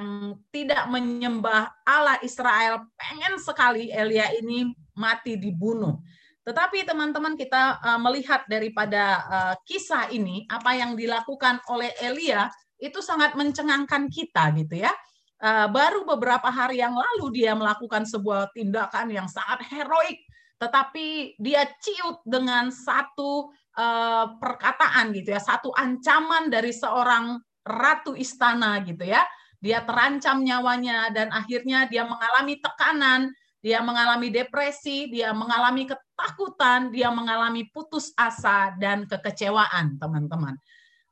[0.55, 5.99] tidak menyembah Allah Israel pengen sekali Elia ini mati dibunuh
[6.45, 13.01] tetapi teman-teman kita uh, melihat daripada uh, kisah ini apa yang dilakukan oleh Elia itu
[13.01, 14.93] sangat mencengangkan kita gitu ya
[15.41, 20.21] uh, baru beberapa hari yang lalu dia melakukan sebuah tindakan yang sangat heroik
[20.65, 27.37] tetapi dia ciut dengan satu uh, perkataan gitu ya, satu ancaman dari seorang
[27.67, 29.23] ratu istana gitu ya.
[29.61, 33.33] Dia terancam nyawanya dan akhirnya dia mengalami tekanan,
[33.65, 40.53] dia mengalami depresi, dia mengalami ketakutan, dia mengalami putus asa dan kekecewaan, teman-teman.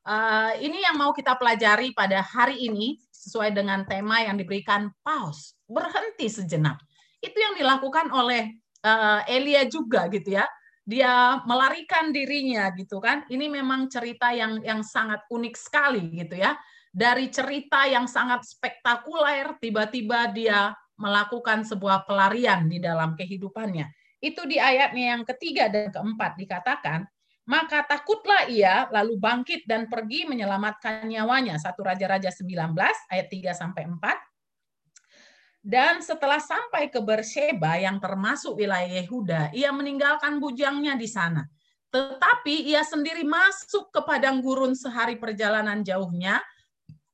[0.05, 5.57] Uh, ini yang mau kita pelajari pada hari ini sesuai dengan tema yang diberikan paus
[5.65, 6.77] berhenti sejenak.
[7.25, 8.53] Itu yang dilakukan oleh
[8.85, 10.45] uh, Elia juga gitu ya
[10.83, 13.23] dia melarikan dirinya gitu kan.
[13.31, 16.59] Ini memang cerita yang yang sangat unik sekali gitu ya.
[16.93, 23.91] Dari cerita yang sangat spektakuler tiba-tiba dia melakukan sebuah pelarian di dalam kehidupannya.
[24.23, 27.03] Itu di ayatnya yang ketiga dan keempat dikatakan,
[27.43, 31.59] maka takutlah ia lalu bangkit dan pergi menyelamatkan nyawanya.
[31.59, 32.55] Satu Raja-Raja 19
[33.11, 33.99] ayat 3 sampai 4.
[35.63, 41.47] Dan setelah sampai ke Bersheba yang termasuk wilayah Yehuda, ia meninggalkan bujangnya di sana.
[41.91, 46.43] Tetapi ia sendiri masuk ke padang gurun sehari perjalanan jauhnya,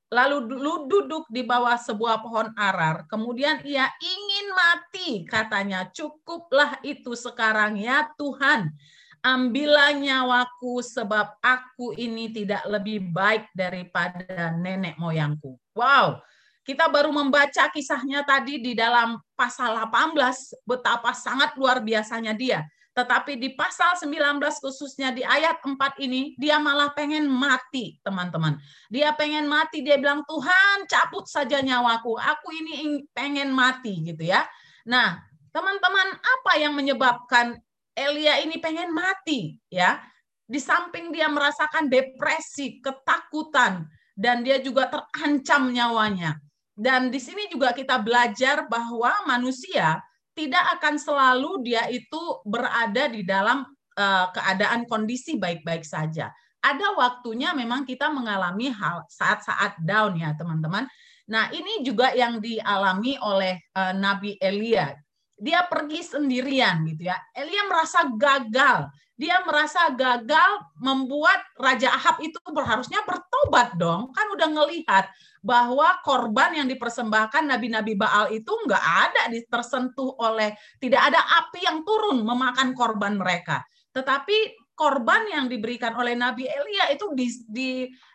[0.09, 0.57] lalu
[0.89, 3.05] duduk di bawah sebuah pohon arar.
[3.09, 8.73] Kemudian ia ingin mati, katanya, cukuplah itu sekarang ya Tuhan.
[9.19, 15.59] Ambillah nyawaku sebab aku ini tidak lebih baik daripada nenek moyangku.
[15.75, 16.23] Wow,
[16.63, 22.63] kita baru membaca kisahnya tadi di dalam pasal 18 betapa sangat luar biasanya dia.
[22.99, 28.59] Tetapi di pasal 19 khususnya di ayat 4 ini dia malah pengen mati, teman-teman.
[28.91, 32.19] Dia pengen mati, dia bilang, "Tuhan, cabut saja nyawaku.
[32.19, 34.43] Aku ini pengen mati." gitu ya.
[34.83, 35.23] Nah,
[35.55, 37.63] teman-teman, apa yang menyebabkan
[37.95, 40.03] Elia ini pengen mati ya?
[40.43, 43.87] Di samping dia merasakan depresi, ketakutan,
[44.19, 46.35] dan dia juga terancam nyawanya.
[46.75, 50.03] Dan di sini juga kita belajar bahwa manusia
[50.39, 53.67] tidak akan selalu dia itu berada di dalam
[53.99, 56.31] eh, keadaan kondisi baik-baik saja.
[56.63, 60.87] Ada waktunya memang kita mengalami hal saat-saat down ya teman-teman.
[61.29, 64.95] Nah ini juga yang dialami oleh eh, Nabi Elia.
[65.35, 67.19] Dia pergi sendirian gitu ya.
[67.35, 68.91] Elia merasa gagal.
[69.19, 74.15] Dia merasa gagal membuat Raja Ahab itu harusnya bertobat dong.
[74.15, 75.11] Kan udah ngelihat
[75.43, 81.83] bahwa korban yang dipersembahkan nabi-nabi Baal itu nggak ada tersentuh oleh tidak ada api yang
[81.83, 83.67] turun memakan korban mereka.
[83.91, 87.71] Tetapi korban yang diberikan oleh Nabi Elia itu di, di,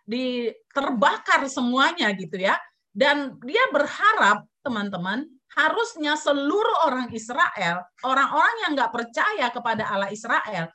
[0.07, 2.55] di terbakar semuanya gitu ya.
[2.87, 10.71] Dan dia berharap teman-teman harusnya seluruh orang Israel, orang-orang yang nggak percaya kepada Allah Israel,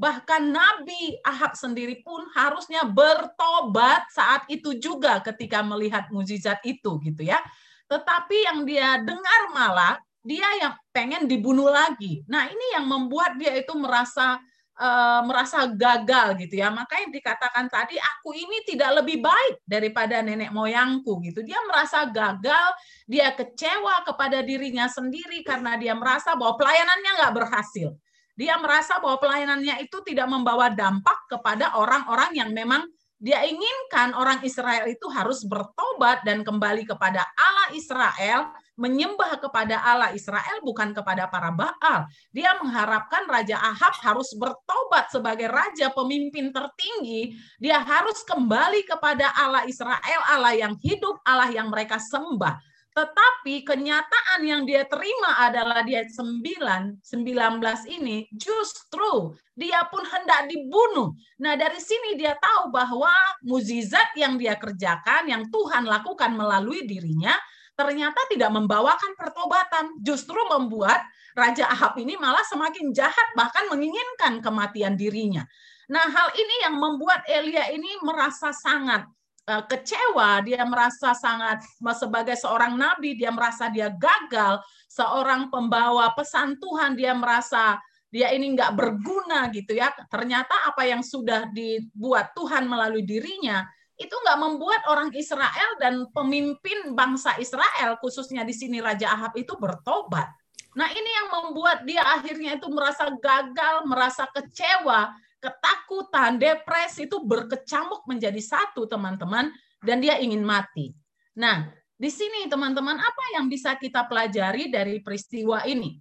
[0.00, 7.20] bahkan Nabi Ahab sendiri pun harusnya bertobat saat itu juga ketika melihat mukjizat itu gitu
[7.20, 7.36] ya.
[7.84, 12.24] Tetapi yang dia dengar malah dia yang pengen dibunuh lagi.
[12.24, 14.40] Nah, ini yang membuat dia itu merasa
[14.80, 16.72] eh, merasa gagal gitu ya.
[16.72, 21.44] Makanya dikatakan tadi aku ini tidak lebih baik daripada nenek moyangku gitu.
[21.44, 22.72] Dia merasa gagal,
[23.04, 27.92] dia kecewa kepada dirinya sendiri karena dia merasa bahwa pelayanannya nggak berhasil.
[28.40, 32.88] Dia merasa bahwa pelayanannya itu tidak membawa dampak kepada orang-orang yang memang
[33.20, 38.48] dia inginkan orang Israel itu harus bertobat dan kembali kepada Allah Israel,
[38.80, 42.08] menyembah kepada Allah Israel bukan kepada para Baal.
[42.32, 47.36] Dia mengharapkan Raja Ahab harus bertobat sebagai raja pemimpin tertinggi.
[47.60, 52.69] Dia harus kembali kepada Allah Israel, Allah yang hidup, Allah yang mereka sembah.
[52.90, 60.50] Tetapi kenyataan yang dia terima adalah di ayat 9, 19 ini justru dia pun hendak
[60.50, 61.14] dibunuh.
[61.38, 63.12] Nah, dari sini dia tahu bahwa
[63.46, 67.38] mukjizat yang dia kerjakan, yang Tuhan lakukan melalui dirinya,
[67.78, 70.98] ternyata tidak membawakan pertobatan, justru membuat
[71.38, 75.46] Raja Ahab ini malah semakin jahat, bahkan menginginkan kematian dirinya.
[75.86, 79.06] Nah, hal ini yang membuat Elia ini merasa sangat
[79.46, 81.64] kecewa, dia merasa sangat
[81.98, 87.78] sebagai seorang nabi, dia merasa dia gagal, seorang pembawa pesan Tuhan, dia merasa
[88.10, 89.90] dia ini nggak berguna gitu ya.
[90.10, 93.62] Ternyata apa yang sudah dibuat Tuhan melalui dirinya
[94.00, 99.52] itu nggak membuat orang Israel dan pemimpin bangsa Israel, khususnya di sini Raja Ahab itu
[99.60, 100.26] bertobat.
[100.72, 108.04] Nah ini yang membuat dia akhirnya itu merasa gagal, merasa kecewa, ketakutan, depresi itu berkecamuk
[108.06, 110.92] menjadi satu teman-teman, dan dia ingin mati.
[111.40, 116.00] Nah di sini teman-teman apa yang bisa kita pelajari dari peristiwa ini?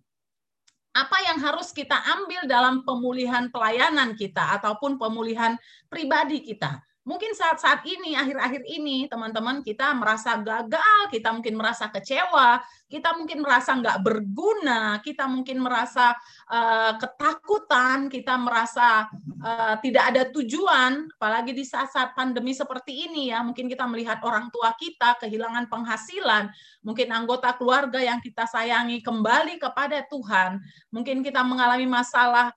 [0.96, 5.56] Apa yang harus kita ambil dalam pemulihan pelayanan kita ataupun pemulihan
[5.88, 6.80] pribadi kita?
[7.10, 13.42] Mungkin saat-saat ini, akhir-akhir ini, teman-teman kita merasa gagal, kita mungkin merasa kecewa, kita mungkin
[13.42, 16.14] merasa nggak berguna, kita mungkin merasa
[16.46, 19.10] uh, ketakutan, kita merasa
[19.42, 24.54] uh, tidak ada tujuan, apalagi di saat-saat pandemi seperti ini ya, mungkin kita melihat orang
[24.54, 26.54] tua kita kehilangan penghasilan,
[26.86, 30.62] mungkin anggota keluarga yang kita sayangi kembali kepada Tuhan,
[30.94, 32.54] mungkin kita mengalami masalah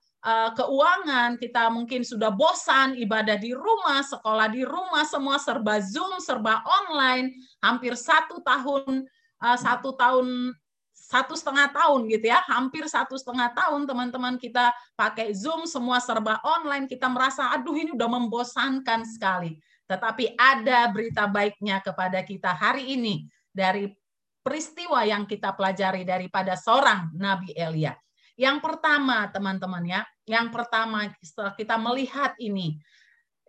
[0.55, 6.63] keuangan, kita mungkin sudah bosan ibadah di rumah, sekolah di rumah, semua serba Zoom, serba
[6.63, 9.03] online, hampir satu tahun,
[9.43, 10.55] uh, satu tahun,
[10.95, 16.39] satu setengah tahun gitu ya, hampir satu setengah tahun teman-teman kita pakai Zoom, semua serba
[16.47, 19.59] online, kita merasa aduh ini udah membosankan sekali.
[19.91, 23.91] Tetapi ada berita baiknya kepada kita hari ini dari
[24.39, 27.91] peristiwa yang kita pelajari daripada seorang Nabi Elia.
[28.33, 32.79] Yang pertama, teman-teman ya, yang pertama setelah kita melihat ini,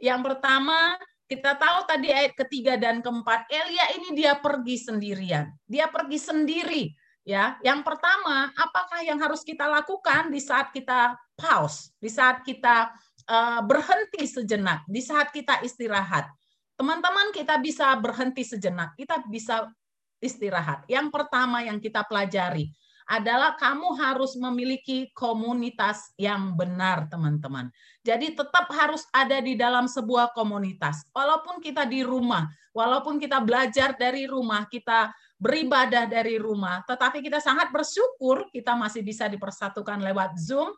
[0.02, 5.88] yang pertama kita tahu tadi ayat ketiga dan keempat, Elia ini dia pergi sendirian, dia
[5.88, 6.84] pergi sendiri.
[7.24, 12.92] Ya, yang pertama, apakah yang harus kita lakukan di saat kita pause, di saat kita
[13.24, 16.28] uh, berhenti sejenak, di saat kita istirahat?
[16.76, 19.72] Teman-teman, kita bisa berhenti sejenak, kita bisa
[20.20, 20.84] istirahat.
[20.84, 22.68] Yang pertama yang kita pelajari,
[23.04, 27.68] adalah kamu harus memiliki komunitas yang benar, teman-teman.
[28.00, 31.04] Jadi tetap harus ada di dalam sebuah komunitas.
[31.12, 37.42] Walaupun kita di rumah, walaupun kita belajar dari rumah, kita beribadah dari rumah, tetapi kita
[37.42, 40.72] sangat bersyukur kita masih bisa dipersatukan lewat Zoom.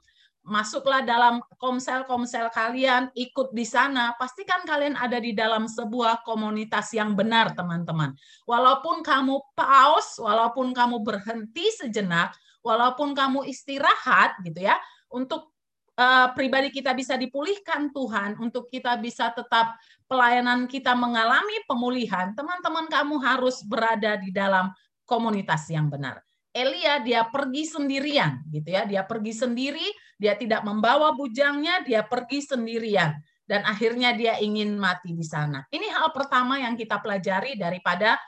[0.47, 4.15] Masuklah dalam komsel-komsel kalian, ikut di sana.
[4.15, 8.15] Pastikan kalian ada di dalam sebuah komunitas yang benar, teman-teman.
[8.47, 12.31] Walaupun kamu pause, walaupun kamu berhenti sejenak,
[12.63, 14.79] walaupun kamu istirahat, gitu ya,
[15.11, 15.51] untuk
[15.99, 19.75] uh, pribadi kita bisa dipulihkan Tuhan, untuk kita bisa tetap
[20.07, 24.71] pelayanan kita mengalami pemulihan, teman-teman kamu harus berada di dalam
[25.03, 26.26] komunitas yang benar.
[26.57, 28.89] Elia dia pergi sendirian gitu ya.
[28.89, 29.85] Dia pergi sendiri,
[30.17, 33.13] dia tidak membawa bujangnya, dia pergi sendirian
[33.47, 35.63] dan akhirnya dia ingin mati di sana.
[35.71, 38.19] Ini hal pertama yang kita pelajari daripada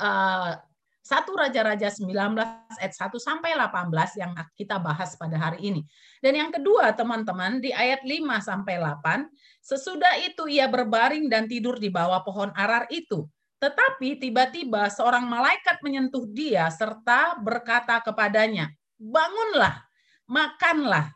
[0.00, 0.56] uh,
[1.12, 2.14] Raja-Raja 19
[2.78, 5.82] ayat 1 sampai 18 yang kita bahas pada hari ini.
[6.22, 9.26] Dan yang kedua teman-teman di ayat 5 sampai 8,
[9.60, 13.28] sesudah itu ia berbaring dan tidur di bawah pohon arar itu.
[13.62, 19.86] Tetapi tiba-tiba seorang malaikat menyentuh dia serta berkata kepadanya, "Bangunlah,
[20.26, 21.14] makanlah."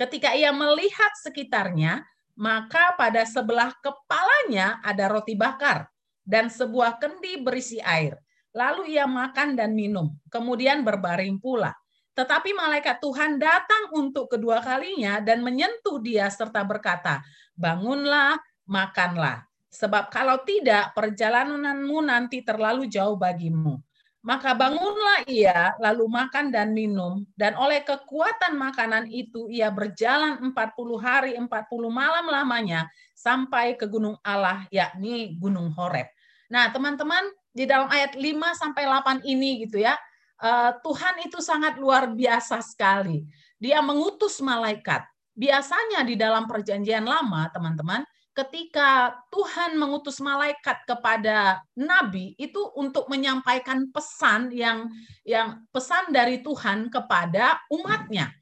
[0.00, 2.00] Ketika ia melihat sekitarnya,
[2.40, 5.84] maka pada sebelah kepalanya ada roti bakar
[6.24, 8.16] dan sebuah kendi berisi air.
[8.56, 11.76] Lalu ia makan dan minum, kemudian berbaring pula.
[12.16, 17.20] Tetapi malaikat Tuhan datang untuk kedua kalinya dan menyentuh dia serta berkata,
[17.56, 18.36] "Bangunlah,
[18.68, 23.80] makanlah, sebab kalau tidak perjalananmu nanti terlalu jauh bagimu."
[24.22, 30.94] Maka bangunlah ia, lalu makan dan minum, dan oleh kekuatan makanan itu ia berjalan 40
[31.02, 31.50] hari 40
[31.90, 32.86] malam lamanya
[33.18, 36.06] sampai ke gunung Allah, yakni Gunung Horeb.
[36.54, 39.98] Nah, teman-teman, di dalam ayat 5 sampai 8 ini gitu ya.
[40.42, 43.26] eh, Tuhan itu sangat luar biasa sekali.
[43.58, 45.02] Dia mengutus malaikat.
[45.34, 53.92] Biasanya di dalam perjanjian lama, teman-teman, ketika Tuhan mengutus malaikat kepada nabi itu untuk menyampaikan
[53.92, 54.88] pesan yang
[55.28, 58.32] yang pesan dari Tuhan kepada umatnya.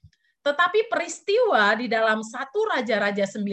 [0.40, 3.44] Tetapi peristiwa di dalam satu Raja-Raja 19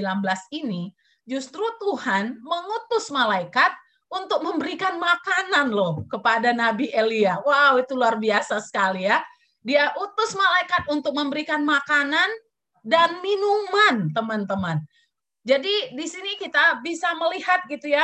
[0.55, 0.93] ini
[1.27, 3.75] justru Tuhan mengutus malaikat
[4.07, 7.43] untuk memberikan makanan loh kepada Nabi Elia.
[7.43, 9.19] Wow, itu luar biasa sekali ya.
[9.59, 12.31] Dia utus malaikat untuk memberikan makanan
[12.87, 14.79] dan minuman, teman-teman.
[15.47, 18.03] Jadi di sini kita bisa melihat gitu ya,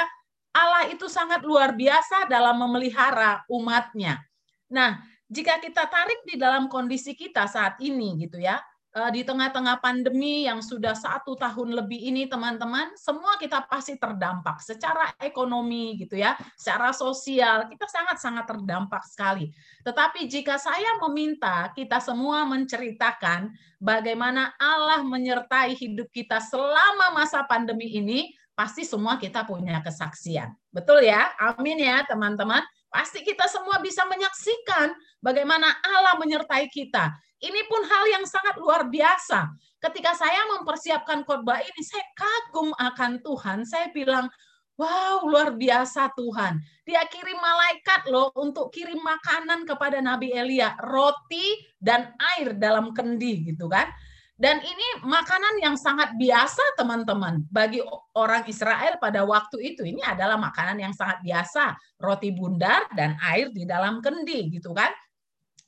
[0.55, 4.23] Allah itu sangat luar biasa dalam memelihara umatnya.
[4.71, 8.63] Nah, jika kita tarik di dalam kondisi kita saat ini gitu ya,
[9.09, 15.09] di tengah-tengah pandemi yang sudah satu tahun lebih ini teman-teman, semua kita pasti terdampak secara
[15.17, 19.49] ekonomi gitu ya, secara sosial kita sangat-sangat terdampak sekali.
[19.81, 23.49] Tetapi jika saya meminta kita semua menceritakan
[23.81, 30.53] bagaimana Allah menyertai hidup kita selama masa pandemi ini, pasti semua kita punya kesaksian.
[30.69, 31.33] Betul ya?
[31.41, 32.61] Amin ya teman-teman.
[32.93, 37.09] Pasti kita semua bisa menyaksikan bagaimana Allah menyertai kita.
[37.43, 39.51] Ini pun hal yang sangat luar biasa.
[39.83, 43.67] Ketika saya mempersiapkan khotbah ini, saya kagum akan Tuhan.
[43.67, 44.31] Saya bilang,
[44.79, 46.63] wow luar biasa Tuhan.
[46.87, 50.79] Dia kirim malaikat loh untuk kirim makanan kepada Nabi Elia.
[50.79, 53.91] Roti dan air dalam kendi gitu kan.
[54.33, 57.83] Dan ini makanan yang sangat biasa teman-teman bagi
[58.17, 59.83] orang Israel pada waktu itu.
[59.83, 64.89] Ini adalah makanan yang sangat biasa, roti bundar dan air di dalam kendi gitu kan.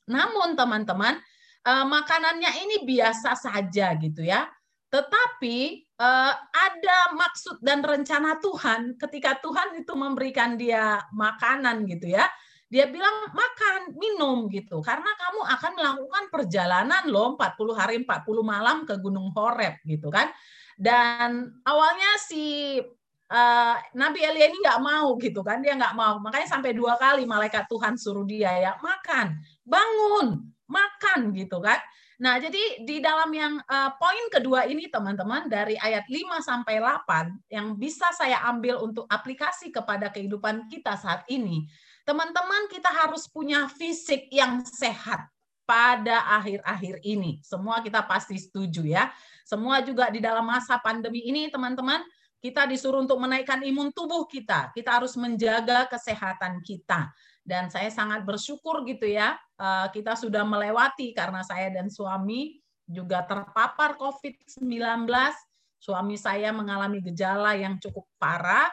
[0.09, 1.21] Namun teman-teman,
[1.65, 4.45] eh, makanannya ini biasa saja gitu ya.
[4.93, 5.57] Tetapi
[5.97, 12.29] eh, ada maksud dan rencana Tuhan ketika Tuhan itu memberikan dia makanan gitu ya
[12.65, 14.81] dia bilang makan, minum gitu.
[14.81, 20.33] Karena kamu akan melakukan perjalanan loh 40 hari 40 malam ke Gunung Horeb gitu kan.
[20.75, 22.75] Dan awalnya si
[23.31, 26.17] uh, Nabi Elia ini nggak mau gitu kan, dia nggak mau.
[26.19, 31.77] Makanya sampai dua kali malaikat Tuhan suruh dia ya makan, bangun, makan gitu kan.
[32.15, 37.51] Nah, jadi di dalam yang uh, poin kedua ini teman-teman dari ayat 5 sampai 8
[37.51, 41.67] yang bisa saya ambil untuk aplikasi kepada kehidupan kita saat ini
[42.05, 45.25] Teman-teman, kita harus punya fisik yang sehat
[45.65, 47.41] pada akhir-akhir ini.
[47.41, 49.09] Semua kita pasti setuju ya.
[49.41, 52.05] Semua juga di dalam masa pandemi ini, teman-teman,
[52.37, 54.69] kita disuruh untuk menaikkan imun tubuh kita.
[54.77, 57.09] Kita harus menjaga kesehatan kita.
[57.45, 62.57] Dan saya sangat bersyukur gitu ya, eh, kita sudah melewati karena saya dan suami
[62.89, 65.05] juga terpapar COVID-19.
[65.77, 68.65] Suami saya mengalami gejala yang cukup parah,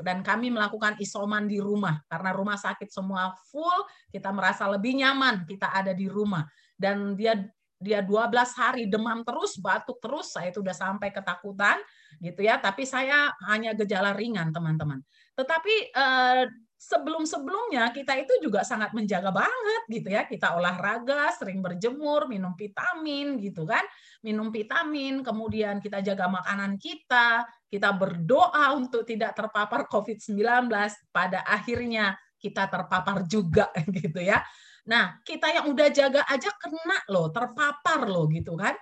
[0.00, 2.00] dan kami melakukan isoman di rumah.
[2.08, 6.48] Karena rumah sakit semua full kita merasa lebih nyaman kita ada di rumah.
[6.72, 7.36] Dan dia
[7.76, 11.76] dia 12 hari demam terus batuk terus saya itu udah sampai ketakutan
[12.24, 12.56] gitu ya.
[12.56, 15.04] Tapi saya hanya gejala ringan teman-teman.
[15.36, 16.44] Tetapi eh,
[16.76, 20.28] sebelum-sebelumnya kita itu juga sangat menjaga banget gitu ya.
[20.28, 23.82] Kita olahraga, sering berjemur, minum vitamin gitu kan.
[24.20, 30.68] Minum vitamin, kemudian kita jaga makanan kita, kita berdoa untuk tidak terpapar COVID-19.
[31.10, 33.72] Pada akhirnya kita terpapar juga
[34.04, 34.44] gitu ya.
[34.86, 38.76] Nah, kita yang udah jaga aja kena loh, terpapar loh gitu kan.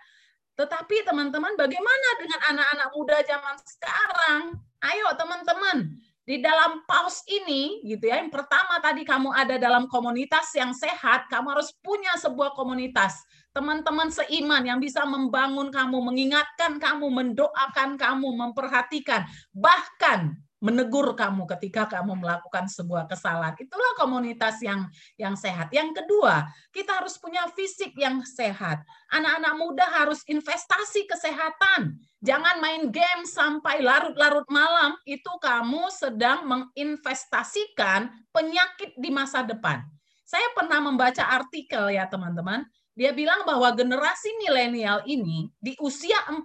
[0.55, 4.42] Tetapi teman-teman bagaimana dengan anak-anak muda zaman sekarang?
[4.84, 10.56] Ayo teman-teman, di dalam paus ini gitu ya yang pertama tadi kamu ada dalam komunitas
[10.56, 13.20] yang sehat kamu harus punya sebuah komunitas.
[13.54, 19.28] Teman-teman seiman yang bisa membangun kamu mengingatkan kamu mendoakan kamu memperhatikan.
[19.54, 23.52] Bahkan menegur kamu ketika kamu melakukan sebuah kesalahan.
[23.60, 24.88] Itulah komunitas yang
[25.20, 25.68] yang sehat.
[25.68, 28.80] Yang kedua kita harus punya fisik yang sehat.
[29.12, 32.00] Anak-anak muda harus investasi kesehatan.
[32.24, 39.84] Jangan main game sampai larut-larut malam, itu kamu sedang menginvestasikan penyakit di masa depan.
[40.24, 42.64] Saya pernah membaca artikel ya teman-teman,
[42.96, 46.40] dia bilang bahwa generasi milenial ini di usia 40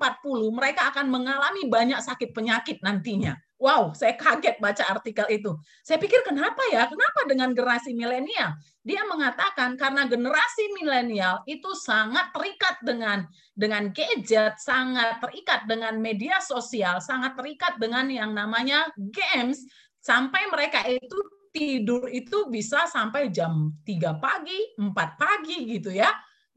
[0.51, 3.39] mereka akan mengalami banyak sakit penyakit nantinya.
[3.60, 5.51] Wow, saya kaget baca artikel itu.
[5.84, 6.88] Saya pikir kenapa ya?
[6.88, 8.55] Kenapa dengan generasi milenial?
[8.88, 16.39] Dia mengatakan karena generasi milenial itu sangat terikat dengan dengan gadget, sangat terikat dengan media
[16.39, 19.68] sosial, sangat terikat dengan yang namanya games
[19.99, 21.20] sampai mereka itu
[21.51, 26.07] tidur itu bisa sampai jam 3 pagi, 4 pagi gitu ya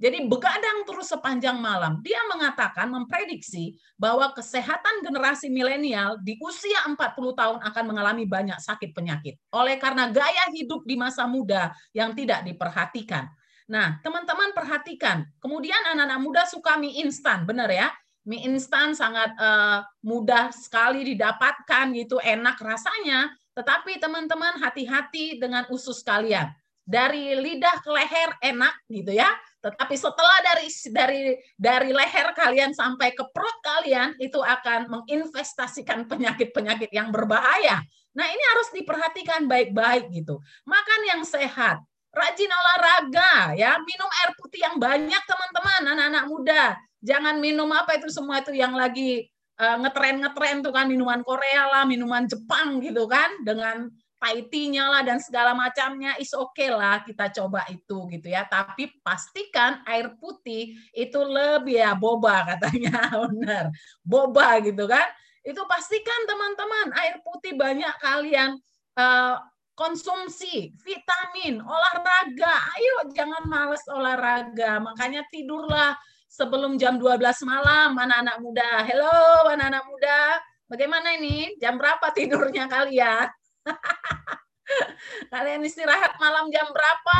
[0.03, 2.03] jadi begadang terus sepanjang malam.
[2.03, 6.99] Dia mengatakan, memprediksi bahwa kesehatan generasi milenial di usia 40
[7.39, 9.39] tahun akan mengalami banyak sakit penyakit.
[9.55, 13.31] Oleh karena gaya hidup di masa muda yang tidak diperhatikan.
[13.71, 15.23] Nah, teman-teman perhatikan.
[15.39, 17.87] Kemudian anak-anak muda suka mie instan, benar ya?
[18.27, 23.31] Mie instan sangat uh, mudah sekali didapatkan, gitu enak rasanya.
[23.55, 26.51] Tetapi teman-teman hati-hati dengan usus kalian.
[26.83, 29.31] Dari lidah ke leher enak gitu ya,
[29.63, 31.23] tetapi setelah dari dari
[31.55, 37.79] dari leher kalian sampai ke perut kalian itu akan menginvestasikan penyakit-penyakit yang berbahaya.
[38.13, 40.43] Nah, ini harus diperhatikan baik-baik gitu.
[40.67, 41.81] Makan yang sehat,
[42.13, 46.65] rajin olahraga ya, minum air putih yang banyak teman-teman, anak-anak muda.
[47.01, 49.27] Jangan minum apa itu semua itu yang lagi
[49.63, 53.89] uh, ngetren-ngetren tuh kan minuman Korea lah, minuman Jepang gitu kan dengan
[54.23, 58.47] Thai lah dan segala macamnya is oke okay lah kita coba itu gitu ya.
[58.47, 63.75] Tapi pastikan air putih itu lebih ya boba katanya benar.
[64.07, 65.11] Boba gitu kan.
[65.43, 68.63] Itu pastikan teman-teman air putih banyak kalian
[68.95, 69.43] uh,
[69.75, 72.55] konsumsi vitamin olahraga.
[72.79, 74.79] Ayo jangan males olahraga.
[74.79, 75.99] Makanya tidurlah
[76.31, 78.87] sebelum jam 12 malam anak-anak muda.
[78.87, 80.39] Hello anak-anak muda.
[80.71, 81.59] Bagaimana ini?
[81.59, 83.27] Jam berapa tidurnya kalian
[85.33, 87.19] Kalian istirahat malam jam berapa?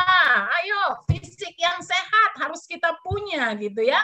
[0.63, 4.01] Ayo, fisik yang sehat harus kita punya gitu ya.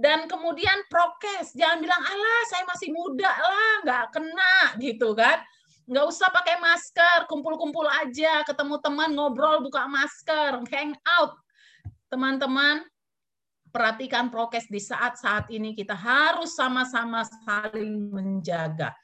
[0.00, 5.44] Dan kemudian prokes, jangan bilang, alah saya masih muda lah, nggak kena gitu kan.
[5.90, 11.36] Nggak usah pakai masker, kumpul-kumpul aja, ketemu teman, ngobrol, buka masker, hang out.
[12.08, 12.86] Teman-teman,
[13.74, 18.94] perhatikan prokes di saat-saat ini kita harus sama-sama saling menjaga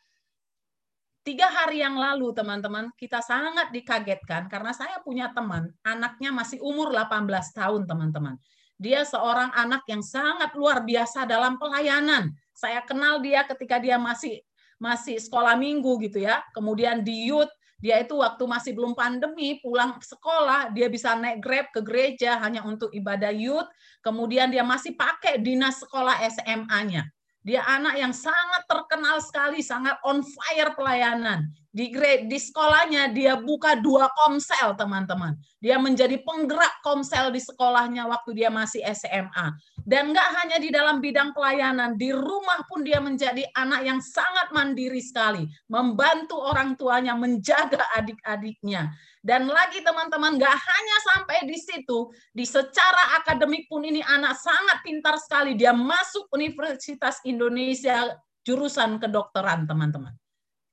[1.26, 6.94] Tiga hari yang lalu, teman-teman, kita sangat dikagetkan karena saya punya teman, anaknya masih umur
[6.94, 8.38] 18 tahun, teman-teman.
[8.78, 12.30] Dia seorang anak yang sangat luar biasa dalam pelayanan.
[12.54, 14.38] Saya kenal dia ketika dia masih
[14.78, 16.46] masih sekolah minggu gitu ya.
[16.54, 17.50] Kemudian di youth,
[17.82, 22.62] dia itu waktu masih belum pandemi, pulang sekolah, dia bisa naik Grab ke gereja hanya
[22.62, 23.66] untuk ibadah youth.
[23.98, 27.15] Kemudian dia masih pakai dinas sekolah SMA-nya.
[27.47, 31.47] Dia anak yang sangat terkenal sekali, sangat on fire pelayanan.
[31.70, 35.38] Di grade, di sekolahnya dia buka dua komsel, teman-teman.
[35.62, 39.55] Dia menjadi penggerak komsel di sekolahnya waktu dia masih SMA.
[39.86, 44.51] Dan nggak hanya di dalam bidang pelayanan, di rumah pun dia menjadi anak yang sangat
[44.51, 45.47] mandiri sekali.
[45.70, 48.90] Membantu orang tuanya menjaga adik-adiknya.
[49.26, 54.86] Dan lagi teman-teman, nggak hanya sampai di situ, di secara akademik pun ini anak sangat
[54.86, 55.58] pintar sekali.
[55.58, 58.14] Dia masuk Universitas Indonesia
[58.46, 60.14] jurusan kedokteran, teman-teman.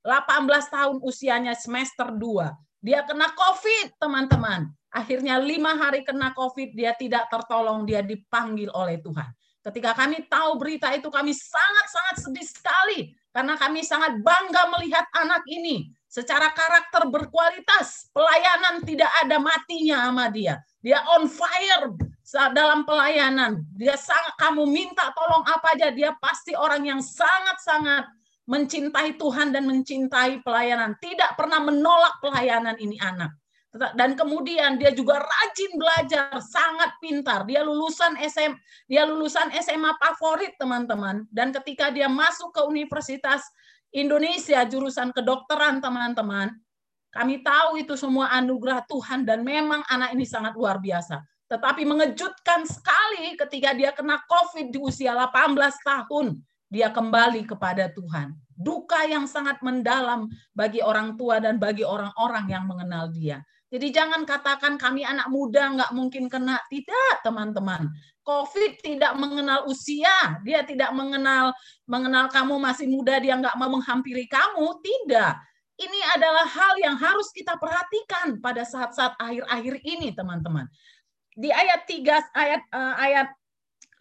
[0.05, 2.53] 18 tahun usianya semester 2.
[2.85, 4.69] Dia kena COVID, teman-teman.
[4.93, 9.33] Akhirnya lima hari kena COVID, dia tidak tertolong, dia dipanggil oleh Tuhan.
[9.65, 12.99] Ketika kami tahu berita itu, kami sangat-sangat sedih sekali.
[13.33, 20.30] Karena kami sangat bangga melihat anak ini secara karakter berkualitas, pelayanan tidak ada matinya sama
[20.30, 20.61] dia.
[20.86, 21.89] Dia on fire
[22.53, 23.66] dalam pelayanan.
[23.74, 28.05] Dia sangat kamu minta tolong apa aja, dia pasti orang yang sangat-sangat
[28.45, 30.93] mencintai Tuhan dan mencintai pelayanan.
[31.01, 33.34] Tidak pernah menolak pelayanan ini anak.
[33.74, 37.41] Dan kemudian dia juga rajin belajar, sangat pintar.
[37.49, 38.53] Dia lulusan SM,
[38.86, 41.26] dia lulusan SMA favorit teman-teman.
[41.34, 43.41] Dan ketika dia masuk ke universitas
[43.93, 46.49] Indonesia jurusan kedokteran teman-teman,
[47.13, 51.21] kami tahu itu semua anugerah Tuhan dan memang anak ini sangat luar biasa.
[51.45, 55.53] Tetapi mengejutkan sekali ketika dia kena COVID di usia 18
[55.85, 56.41] tahun.
[56.73, 58.33] dia kembali kepada Tuhan.
[58.57, 60.25] Duka yang sangat mendalam
[60.57, 63.45] bagi orang tua dan bagi orang-orang yang mengenal dia.
[63.74, 66.61] Jadi jangan katakan kami anak muda nggak mungkin kena.
[66.69, 67.89] Tidak, teman-teman.
[68.21, 71.49] COVID tidak mengenal usia, dia tidak mengenal
[71.89, 74.78] mengenal kamu masih muda, dia nggak mau menghampiri kamu.
[74.78, 75.34] Tidak.
[75.74, 80.69] Ini adalah hal yang harus kita perhatikan pada saat-saat akhir-akhir ini, teman-teman.
[81.34, 83.28] Di ayat 3 ayat eh, ayat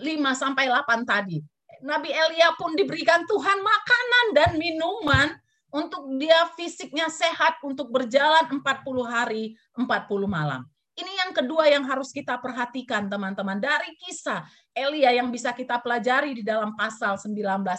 [0.05, 1.41] 5 sampai 8 tadi.
[1.81, 5.33] Nabi Elia pun diberikan Tuhan makanan dan minuman
[5.73, 8.61] untuk dia fisiknya sehat untuk berjalan 40
[9.09, 9.89] hari, 40
[10.29, 10.68] malam.
[10.93, 14.45] Ini yang kedua yang harus kita perhatikan teman-teman dari kisah
[14.77, 17.33] Elia yang bisa kita pelajari di dalam pasal 19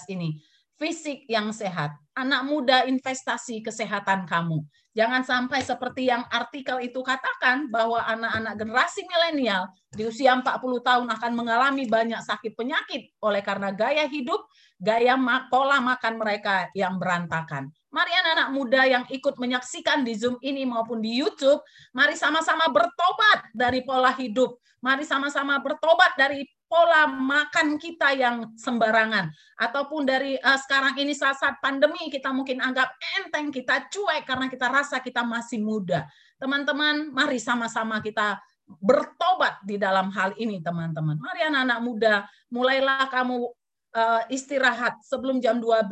[0.10, 0.41] ini.
[0.74, 4.66] Fisik yang sehat, anak muda investasi kesehatan kamu.
[4.98, 10.50] Jangan sampai seperti yang artikel itu katakan bahwa anak-anak generasi milenial di usia 40
[10.82, 14.41] tahun akan mengalami banyak sakit penyakit oleh karena gaya hidup,
[14.80, 15.15] gaya
[15.47, 17.71] pola makan mereka yang berantakan.
[17.93, 21.61] Mari anak-anak muda yang ikut menyaksikan di Zoom ini maupun di YouTube,
[21.93, 24.57] mari sama-sama bertobat dari pola hidup.
[24.84, 26.43] Mari sama-sama bertobat dari
[26.74, 29.30] pola makan kita yang sembarangan
[29.61, 34.49] ataupun dari uh, sekarang ini saat saat pandemi kita mungkin anggap enteng kita cuek karena
[34.49, 36.09] kita rasa kita masih muda.
[36.41, 41.21] Teman-teman, mari sama-sama kita bertobat di dalam hal ini teman-teman.
[41.21, 42.13] Mari anak-anak muda,
[42.49, 43.53] mulailah kamu
[43.94, 45.89] uh, istirahat sebelum jam 12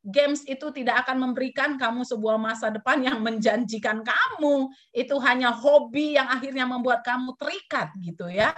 [0.00, 4.72] games itu tidak akan memberikan kamu sebuah masa depan yang menjanjikan kamu.
[4.96, 8.52] Itu hanya hobi yang akhirnya membuat kamu terikat gitu ya.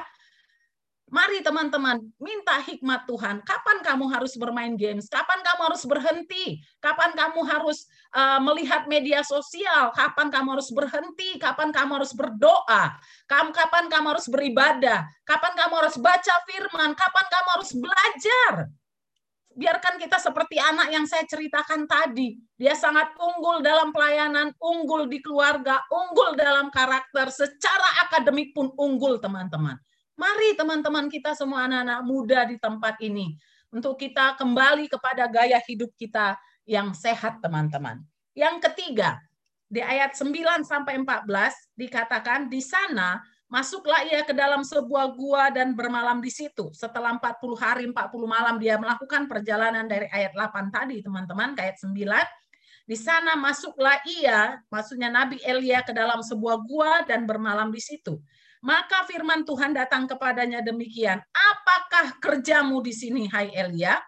[1.12, 3.44] Mari teman-teman, minta hikmat Tuhan.
[3.44, 5.12] Kapan kamu harus bermain games?
[5.12, 6.56] Kapan kamu harus berhenti?
[6.80, 7.84] Kapan kamu harus
[8.16, 9.92] uh, melihat media sosial?
[9.92, 11.36] Kapan kamu harus berhenti?
[11.36, 12.96] Kapan kamu harus berdoa?
[13.28, 15.04] Kapan kamu harus beribadah?
[15.28, 16.96] Kapan kamu harus baca firman?
[16.96, 18.72] Kapan kamu harus belajar?
[19.52, 22.40] biarkan kita seperti anak yang saya ceritakan tadi.
[22.56, 29.20] Dia sangat unggul dalam pelayanan, unggul di keluarga, unggul dalam karakter, secara akademik pun unggul
[29.20, 29.76] teman-teman.
[30.12, 33.32] Mari teman-teman kita semua anak-anak muda di tempat ini
[33.72, 36.36] untuk kita kembali kepada gaya hidup kita
[36.68, 38.04] yang sehat teman-teman.
[38.36, 39.18] Yang ketiga,
[39.72, 41.28] di ayat 9 sampai 14
[41.80, 46.68] dikatakan di sana masuklah ia ke dalam sebuah gua dan bermalam di situ.
[46.76, 47.96] Setelah 40 hari 40
[48.28, 51.96] malam dia melakukan perjalanan dari ayat 8 tadi teman-teman ke ayat 9
[52.82, 58.18] di sana masuklah ia, maksudnya Nabi Elia ke dalam sebuah gua dan bermalam di situ.
[58.62, 63.98] Maka firman Tuhan datang kepadanya demikian, apakah kerjamu di sini, hai Elia?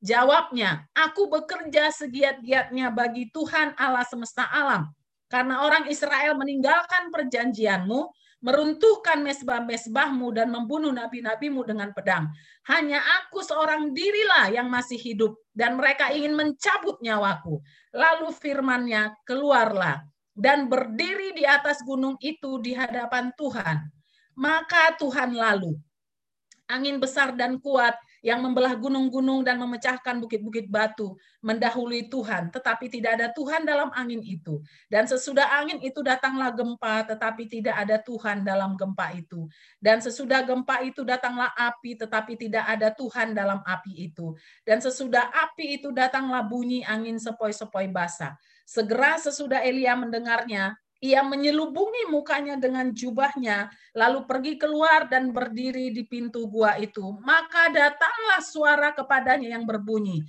[0.00, 4.88] Jawabnya, aku bekerja segiat-giatnya bagi Tuhan Allah semesta alam.
[5.28, 8.08] Karena orang Israel meninggalkan perjanjianmu,
[8.40, 12.32] meruntuhkan mesbah-mesbahmu dan membunuh nabi-nabimu dengan pedang.
[12.72, 17.60] Hanya aku seorang dirilah yang masih hidup dan mereka ingin mencabut nyawaku.
[17.92, 20.00] Lalu firmannya, keluarlah
[20.40, 23.84] dan berdiri di atas gunung itu di hadapan Tuhan.
[24.32, 25.76] Maka Tuhan lalu,
[26.64, 33.16] angin besar dan kuat yang membelah gunung-gunung dan memecahkan bukit-bukit batu, mendahului Tuhan, tetapi tidak
[33.16, 34.60] ada Tuhan dalam angin itu.
[34.92, 39.48] Dan sesudah angin itu datanglah gempa, tetapi tidak ada Tuhan dalam gempa itu.
[39.80, 44.36] Dan sesudah gempa itu datanglah api, tetapi tidak ada Tuhan dalam api itu.
[44.68, 48.36] Dan sesudah api itu datanglah bunyi angin sepoi-sepoi basah.
[48.70, 53.66] Segera sesudah Elia mendengarnya, ia menyelubungi mukanya dengan jubahnya,
[53.98, 57.02] lalu pergi keluar dan berdiri di pintu gua itu.
[57.26, 60.22] Maka datanglah suara kepadanya yang berbunyi,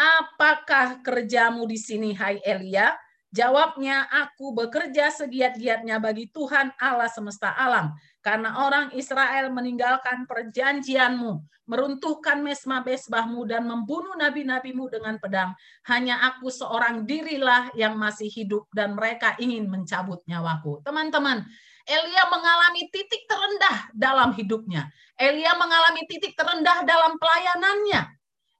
[0.00, 2.96] Apakah kerjamu di sini, hai Elia?
[3.28, 7.92] Jawabnya, aku bekerja segiat-giatnya bagi Tuhan Allah semesta alam.
[8.20, 15.56] Karena orang Israel meninggalkan perjanjianmu, meruntuhkan mesbah-mesbahmu dan membunuh nabi-nabimu dengan pedang.
[15.88, 20.84] Hanya aku seorang dirilah yang masih hidup dan mereka ingin mencabut nyawaku.
[20.84, 21.48] Teman-teman,
[21.88, 24.92] Elia mengalami titik terendah dalam hidupnya.
[25.16, 28.02] Elia mengalami titik terendah dalam pelayanannya.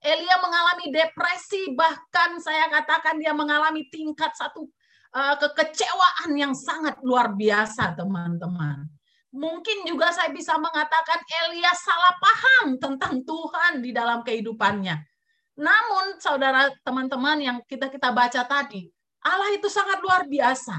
[0.00, 4.64] Elia mengalami depresi, bahkan saya katakan dia mengalami tingkat satu
[5.12, 8.99] uh, kekecewaan yang sangat luar biasa, teman-teman.
[9.30, 14.98] Mungkin juga saya bisa mengatakan Elia salah paham tentang Tuhan di dalam kehidupannya.
[15.60, 18.90] Namun, saudara teman-teman yang kita kita baca tadi,
[19.22, 20.74] Allah itu sangat luar biasa.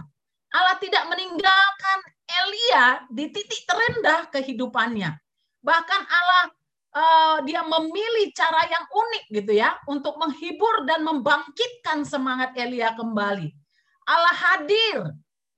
[0.51, 5.15] Allah tidak meninggalkan Elia di titik terendah kehidupannya.
[5.63, 6.43] Bahkan Allah
[6.91, 13.47] uh, dia memilih cara yang unik gitu ya untuk menghibur dan membangkitkan semangat Elia kembali.
[14.07, 14.97] Allah hadir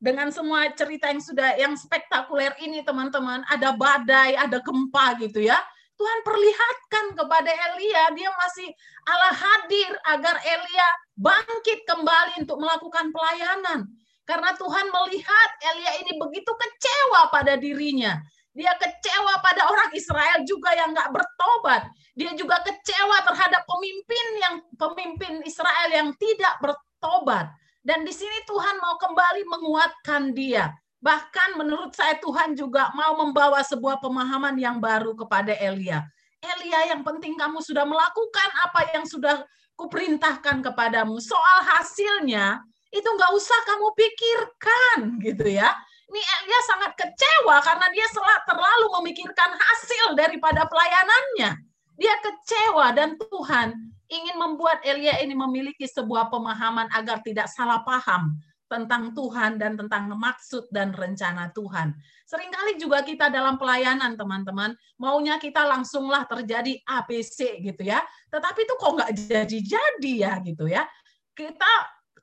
[0.04, 5.56] dengan semua cerita yang sudah yang spektakuler ini teman-teman, ada badai, ada gempa gitu ya.
[5.96, 8.68] Tuhan perlihatkan kepada Elia, dia masih
[9.08, 13.88] Allah hadir agar Elia bangkit kembali untuk melakukan pelayanan.
[14.28, 18.20] Karena Tuhan melihat Elia ini begitu kecewa pada dirinya.
[18.52, 21.88] Dia kecewa pada orang Israel juga yang nggak bertobat.
[22.12, 27.56] Dia juga kecewa terhadap pemimpin yang pemimpin Israel yang tidak bertobat.
[27.84, 30.72] Dan di sini Tuhan mau kembali menguatkan dia.
[31.04, 36.08] Bahkan menurut saya Tuhan juga mau membawa sebuah pemahaman yang baru kepada Elia.
[36.40, 39.44] Elia yang penting kamu sudah melakukan apa yang sudah
[39.76, 41.20] kuperintahkan kepadamu.
[41.20, 45.76] Soal hasilnya itu nggak usah kamu pikirkan gitu ya.
[46.08, 48.08] Ini Elia sangat kecewa karena dia
[48.48, 51.73] terlalu memikirkan hasil daripada pelayanannya.
[51.98, 58.38] Dia kecewa dan Tuhan ingin membuat Elia ini memiliki sebuah pemahaman agar tidak salah paham
[58.74, 61.94] tentang Tuhan dan tentang maksud dan rencana Tuhan.
[62.26, 68.02] Seringkali juga kita dalam pelayanan teman-teman, maunya kita langsunglah terjadi ABC gitu ya.
[68.34, 70.90] Tetapi itu kok nggak jadi-jadi ya gitu ya.
[71.38, 71.70] Kita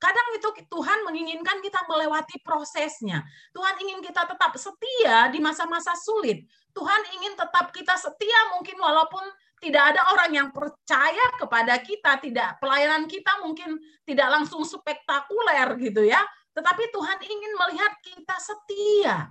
[0.00, 3.22] kadang itu Tuhan menginginkan kita melewati prosesnya.
[3.54, 6.42] Tuhan ingin kita tetap setia di masa-masa sulit.
[6.74, 9.22] Tuhan ingin tetap kita setia mungkin walaupun
[9.60, 13.76] tidak ada orang yang percaya kepada kita, tidak pelayanan kita mungkin
[14.08, 16.24] tidak langsung spektakuler gitu ya.
[16.56, 19.28] Tetapi Tuhan ingin melihat kita setia.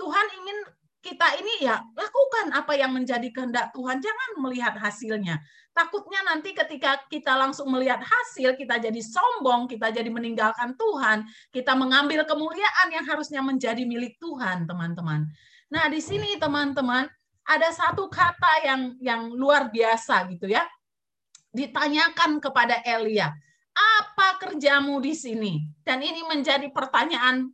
[0.00, 0.58] Tuhan ingin
[1.06, 5.38] kita ini ya lakukan apa yang menjadi kehendak Tuhan, jangan melihat hasilnya.
[5.70, 11.22] Takutnya nanti ketika kita langsung melihat hasil, kita jadi sombong, kita jadi meninggalkan Tuhan,
[11.54, 15.30] kita mengambil kemuliaan yang harusnya menjadi milik Tuhan, teman-teman.
[15.70, 17.06] Nah, di sini teman-teman
[17.46, 20.66] ada satu kata yang yang luar biasa gitu ya.
[21.54, 23.32] Ditanyakan kepada Elia,
[23.72, 25.64] apa kerjamu di sini?
[25.80, 27.48] Dan ini menjadi pertanyaan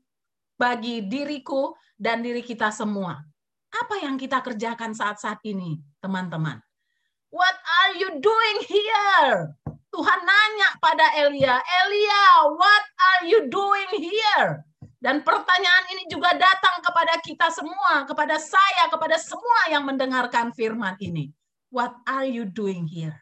[0.58, 3.20] bagi diriku dan diri kita semua.
[3.72, 6.58] Apa yang kita kerjakan saat-saat ini, teman-teman?
[7.32, 9.54] What are you doing here?
[9.92, 14.64] Tuhan nanya pada Elia, Elia, what are you doing here?
[15.02, 20.94] Dan pertanyaan ini juga datang kepada kita semua, kepada saya, kepada semua yang mendengarkan firman
[21.02, 21.34] ini.
[21.74, 23.18] What are you doing here?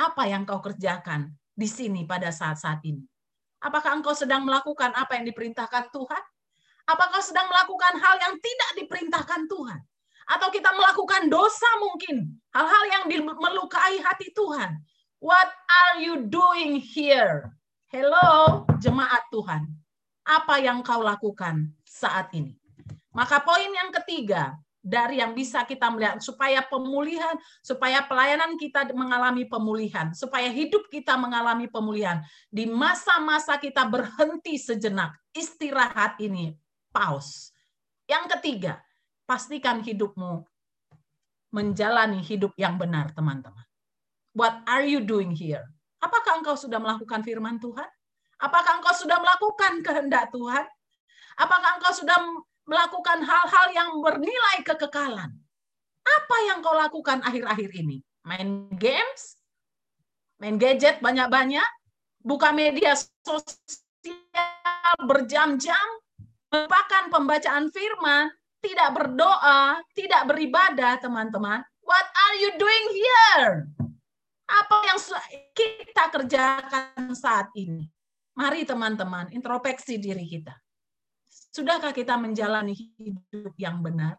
[0.00, 3.04] Apa yang kau kerjakan di sini pada saat-saat ini?
[3.60, 6.22] Apakah engkau sedang melakukan apa yang diperintahkan Tuhan?
[6.88, 9.80] Apakah sedang melakukan hal yang tidak diperintahkan Tuhan?
[10.32, 13.04] Atau kita melakukan dosa mungkin, hal-hal yang
[13.36, 14.80] melukai hati Tuhan.
[15.20, 17.52] What are you doing here?
[17.92, 19.77] Hello, jemaat Tuhan.
[20.28, 22.52] Apa yang kau lakukan saat ini?
[23.16, 29.48] Maka poin yang ketiga, dari yang bisa kita melihat supaya pemulihan, supaya pelayanan kita mengalami
[29.48, 32.20] pemulihan, supaya hidup kita mengalami pemulihan.
[32.52, 36.54] Di masa-masa kita berhenti sejenak, istirahat ini,
[36.92, 37.50] pause.
[38.08, 38.80] Yang ketiga,
[39.28, 40.44] pastikan hidupmu
[41.52, 43.64] menjalani hidup yang benar, teman-teman.
[44.36, 45.64] What are you doing here?
[45.98, 47.88] Apakah engkau sudah melakukan firman Tuhan?
[48.38, 50.64] Apakah engkau sudah melakukan kehendak Tuhan?
[51.38, 52.18] Apakah engkau sudah
[52.66, 55.30] melakukan hal-hal yang bernilai kekekalan?
[56.06, 58.02] Apa yang kau lakukan akhir-akhir ini?
[58.24, 59.36] Main games?
[60.38, 61.66] Main gadget banyak-banyak?
[62.22, 65.86] Buka media sosial berjam-jam?
[66.48, 68.32] Melupakan pembacaan firman?
[68.58, 71.62] tidak berdoa, tidak beribadah, teman-teman.
[71.82, 73.50] What are you doing here?
[74.48, 74.98] Apa yang
[75.52, 77.86] kita kerjakan saat ini?
[78.38, 80.54] Mari teman-teman, introspeksi diri kita.
[81.26, 84.14] Sudahkah kita menjalani hidup yang benar?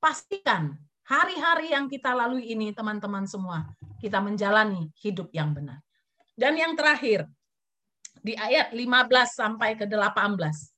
[0.00, 0.72] Pastikan
[1.04, 3.68] hari-hari yang kita lalui ini, teman-teman semua,
[4.00, 5.84] kita menjalani hidup yang benar.
[6.32, 7.28] Dan yang terakhir,
[8.24, 8.80] di ayat 15
[9.36, 10.72] sampai ke 18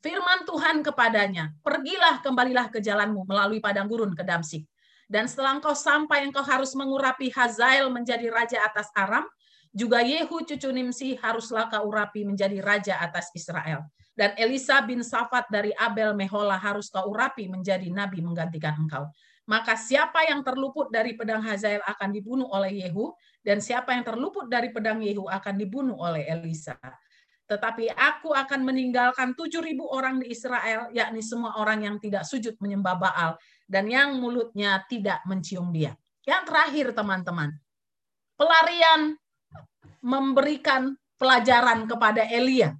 [0.00, 4.64] firman Tuhan kepadanya, pergilah kembalilah ke jalanmu melalui padang gurun ke Damsik.
[5.04, 9.28] Dan setelah engkau sampai, engkau harus mengurapi Hazael menjadi raja atas Aram,
[9.76, 13.84] juga Yehu cucu Nimsi haruslah kau urapi menjadi raja atas Israel.
[14.16, 19.12] Dan Elisa bin Safat dari Abel Mehola harus kau urapi menjadi nabi menggantikan engkau.
[19.44, 23.12] Maka siapa yang terluput dari pedang Hazael akan dibunuh oleh Yehu,
[23.44, 26.74] dan siapa yang terluput dari pedang Yehu akan dibunuh oleh Elisa.
[27.46, 32.58] Tetapi aku akan meninggalkan tujuh ribu orang di Israel, yakni semua orang yang tidak sujud
[32.58, 33.30] menyembah Baal,
[33.70, 35.94] dan yang mulutnya tidak mencium dia.
[36.26, 37.54] Yang terakhir teman-teman,
[38.34, 39.14] pelarian
[40.06, 42.70] memberikan pelajaran kepada Elia.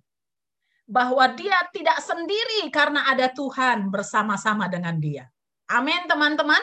[0.87, 5.27] Bahwa dia tidak sendiri karena ada Tuhan bersama-sama dengan dia.
[5.66, 6.62] Amin teman-teman.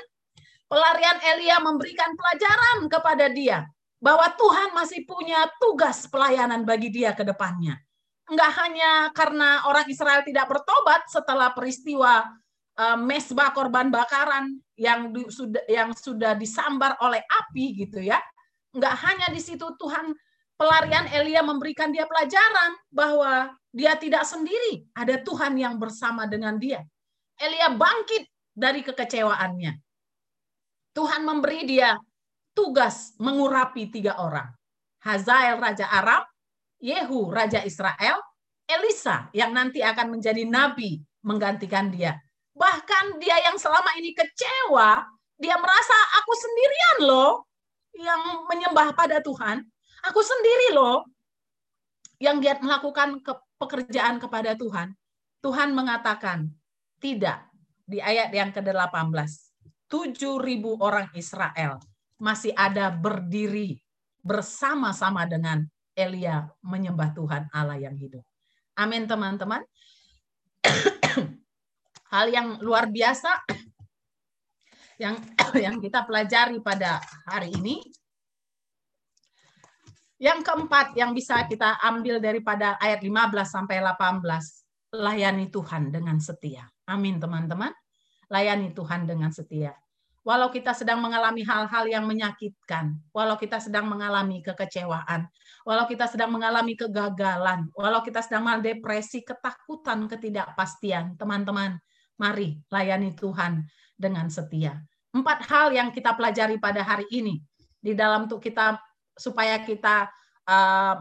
[0.72, 3.68] Pelarian Elia memberikan pelajaran kepada dia
[3.99, 7.84] bahwa Tuhan masih punya tugas pelayanan bagi dia ke depannya
[8.30, 12.24] nggak hanya karena orang Israel tidak bertobat setelah peristiwa
[12.80, 18.18] eh, mesbah korban bakaran yang sudah yang sudah disambar oleh api gitu ya.
[18.74, 20.16] Enggak hanya di situ Tuhan
[20.58, 26.86] pelarian Elia memberikan dia pelajaran bahwa dia tidak sendiri, ada Tuhan yang bersama dengan dia.
[27.41, 29.74] Elia bangkit dari kekecewaannya.
[30.93, 31.97] Tuhan memberi dia
[32.54, 34.45] tugas mengurapi tiga orang.
[35.01, 36.22] Hazael Raja Aram,
[36.78, 38.22] Yehu Raja Israel,
[38.70, 42.16] Elisa yang nanti akan menjadi nabi menggantikan dia.
[42.54, 45.01] Bahkan dia yang selama ini kecewa,
[45.41, 47.49] dia merasa aku sendirian loh
[47.97, 49.66] yang menyembah pada Tuhan.
[50.04, 51.08] Aku sendiri loh
[52.20, 54.91] yang giat melakukan ke- pekerjaan kepada Tuhan.
[55.43, 56.47] Tuhan mengatakan,
[56.99, 57.47] tidak.
[57.84, 59.32] Di ayat yang ke-18,
[59.91, 61.84] 7.000 orang Israel
[62.16, 63.84] masih ada berdiri
[64.24, 68.24] bersama-sama dengan Elia menyembah Tuhan Allah yang hidup.
[68.80, 69.62] Amin teman-teman.
[72.14, 73.30] Hal yang luar biasa
[74.97, 75.20] yang
[75.66, 77.84] yang kita pelajari pada hari ini.
[80.24, 84.24] Yang keempat yang bisa kita ambil daripada ayat 15 sampai 18,
[84.95, 86.63] layani Tuhan dengan setia.
[86.88, 87.76] Amin teman-teman.
[88.32, 89.76] Layani Tuhan dengan setia.
[90.24, 95.28] Walau kita sedang mengalami hal-hal yang menyakitkan, walau kita sedang mengalami kekecewaan,
[95.67, 101.76] walau kita sedang mengalami kegagalan, walau kita sedang mengalami depresi, ketakutan, ketidakpastian, teman-teman,
[102.15, 103.67] mari layani Tuhan
[103.99, 104.80] dengan setia.
[105.11, 107.43] Empat hal yang kita pelajari pada hari ini
[107.84, 108.80] di dalam untuk kita
[109.16, 110.09] supaya kita
[110.49, 110.93] uh,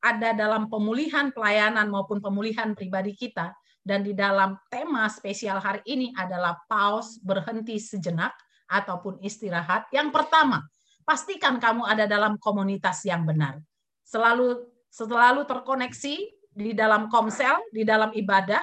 [0.00, 3.52] ada dalam pemulihan pelayanan maupun pemulihan pribadi kita
[3.86, 8.34] dan di dalam tema spesial hari ini adalah pause berhenti sejenak
[8.66, 9.86] ataupun istirahat.
[9.94, 10.66] Yang pertama,
[11.06, 13.62] pastikan kamu ada dalam komunitas yang benar.
[14.02, 16.14] Selalu selalu terkoneksi
[16.50, 18.58] di dalam komsel, di dalam ibadah,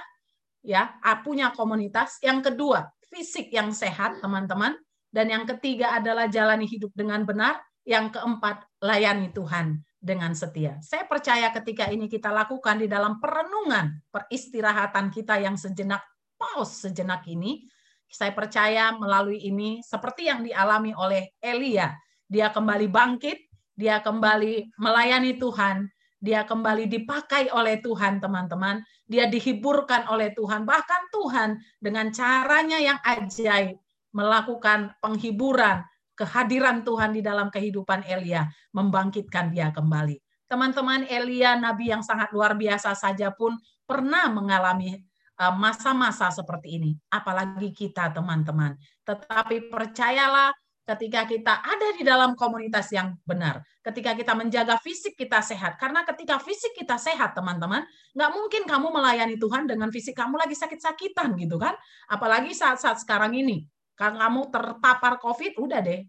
[0.59, 2.19] ya, punya komunitas.
[2.19, 4.75] Yang kedua, fisik yang sehat, teman-teman.
[5.13, 7.61] Dan yang ketiga adalah jalani hidup dengan benar.
[7.85, 10.83] Yang keempat, layani Tuhan dengan setia.
[10.83, 16.03] Saya percaya ketika ini kita lakukan di dalam perenungan, peristirahatan kita yang sejenak,
[16.35, 17.63] pause sejenak ini,
[18.11, 21.95] saya percaya melalui ini seperti yang dialami oleh Elia,
[22.27, 23.39] dia kembali bangkit,
[23.73, 25.87] dia kembali melayani Tuhan,
[26.23, 28.79] dia kembali dipakai oleh Tuhan, teman-teman.
[29.03, 33.75] Dia dihiburkan oleh Tuhan, bahkan Tuhan dengan caranya yang ajaib
[34.15, 40.17] melakukan penghiburan, kehadiran Tuhan di dalam kehidupan Elia, membangkitkan dia kembali.
[40.47, 43.57] Teman-teman, Elia, nabi yang sangat luar biasa saja pun
[43.89, 45.01] pernah mengalami
[45.41, 48.77] uh, masa-masa seperti ini, apalagi kita, teman-teman.
[49.01, 55.39] Tetapi percayalah, ketika kita ada di dalam komunitas yang benar, ketika kita menjaga fisik kita
[55.39, 60.37] sehat, karena ketika fisik kita sehat, teman-teman, nggak mungkin kamu melayani Tuhan dengan fisik kamu
[60.37, 61.73] lagi sakit-sakitan gitu kan,
[62.11, 63.63] apalagi saat-saat sekarang ini,
[63.93, 66.01] kalau kamu terpapar COVID, udah deh,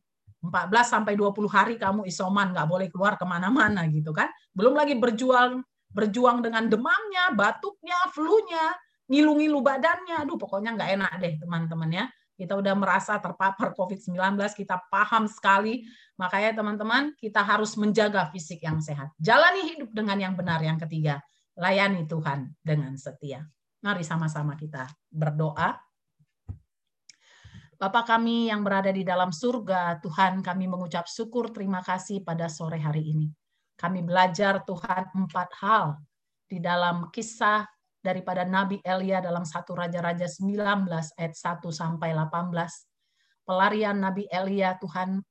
[0.44, 4.28] 14 sampai 20 hari kamu isoman, nggak boleh keluar ke mana-mana gitu kan.
[4.52, 8.74] Belum lagi berjuang berjuang dengan demamnya, batuknya, flu-nya,
[9.06, 10.27] ngilu-ngilu badannya.
[10.27, 12.05] Aduh, pokoknya nggak enak deh teman-teman ya.
[12.35, 15.86] Kita udah merasa terpapar COVID-19, kita paham sekali.
[16.19, 19.15] Makanya teman-teman, kita harus menjaga fisik yang sehat.
[19.23, 20.59] Jalani hidup dengan yang benar.
[20.59, 21.23] Yang ketiga,
[21.55, 23.47] layani Tuhan dengan setia.
[23.86, 25.78] Mari sama-sama kita berdoa.
[27.75, 32.79] Bapa kami yang berada di dalam surga, Tuhan kami mengucap syukur terima kasih pada sore
[32.79, 33.27] hari ini.
[33.75, 35.99] Kami belajar Tuhan empat hal
[36.47, 37.67] di dalam kisah
[38.05, 40.87] daripada Nabi Elia dalam satu Raja-Raja 19
[41.17, 43.49] ayat 1 sampai 18.
[43.49, 45.25] Pelarian Nabi Elia Tuhan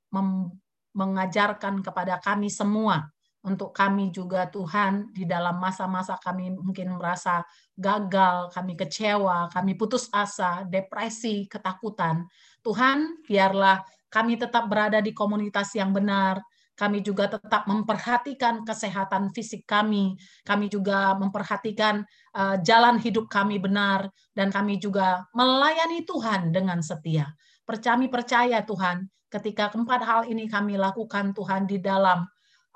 [0.94, 3.13] mengajarkan kepada kami semua
[3.44, 7.44] untuk kami juga Tuhan di dalam masa-masa kami mungkin merasa
[7.76, 12.24] gagal, kami kecewa, kami putus asa, depresi, ketakutan.
[12.64, 16.40] Tuhan, biarlah kami tetap berada di komunitas yang benar,
[16.74, 22.02] kami juga tetap memperhatikan kesehatan fisik kami, kami juga memperhatikan
[22.34, 27.30] uh, jalan hidup kami benar, dan kami juga melayani Tuhan dengan setia.
[27.64, 32.26] Kami percaya Tuhan, ketika keempat hal ini kami lakukan Tuhan di dalam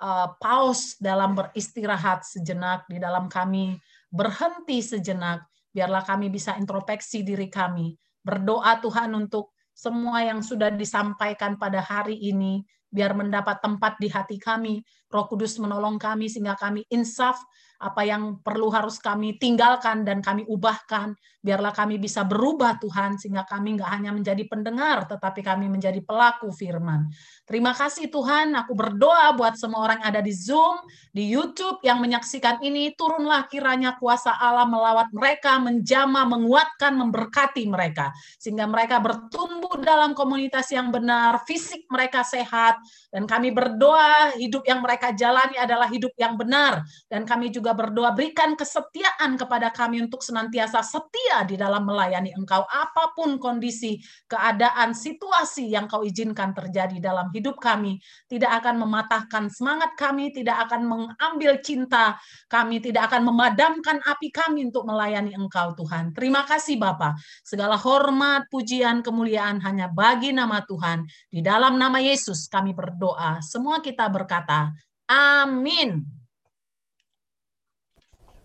[0.03, 3.77] uh, pause, dalam beristirahat sejenak, di dalam kami
[4.09, 5.45] berhenti sejenak,
[5.75, 7.95] biarlah kami bisa introspeksi diri kami,
[8.25, 14.41] berdoa Tuhan untuk semua yang sudah disampaikan pada hari ini, biar mendapat tempat di hati
[14.41, 14.83] kami.
[15.09, 17.39] Roh Kudus menolong kami sehingga kami insaf
[17.79, 21.15] apa yang perlu harus kami tinggalkan dan kami ubahkan.
[21.39, 26.51] Biarlah kami bisa berubah Tuhan sehingga kami nggak hanya menjadi pendengar tetapi kami menjadi pelaku
[26.51, 27.07] firman.
[27.47, 30.83] Terima kasih Tuhan, aku berdoa buat semua orang yang ada di Zoom,
[31.15, 38.13] di YouTube yang menyaksikan ini, turunlah kiranya kuasa Allah melawat mereka, menjama, menguatkan, memberkati mereka.
[38.37, 42.77] Sehingga mereka bertumbuh dalam komunitas yang benar, fisik mereka sehat,
[43.09, 46.85] dan kami berdoa hidup yang mereka jalani adalah hidup yang benar.
[47.09, 52.65] Dan kami juga berdoa berikan kesetiaan kepada kami untuk senantiasa setia di dalam melayani Engkau
[52.69, 57.97] apa pun kondisi, keadaan, situasi yang Kau izinkan terjadi dalam hidup kami.
[58.29, 62.21] Tidak akan mematahkan semangat kami, tidak akan mengambil cinta
[62.53, 66.13] kami, tidak akan memadamkan api kami untuk melayani Engkau Tuhan.
[66.13, 67.17] Terima kasih Bapa.
[67.41, 71.09] Segala hormat, pujian, kemuliaan hanya bagi nama Tuhan.
[71.33, 73.41] Di dalam nama Yesus kami berdoa.
[73.41, 74.75] Semua kita berkata,
[75.09, 76.18] amin.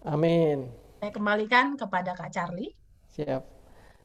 [0.04, 0.68] Amin.
[1.00, 2.76] Saya kembalikan kepada Kak Charlie.
[3.16, 3.44] Siap.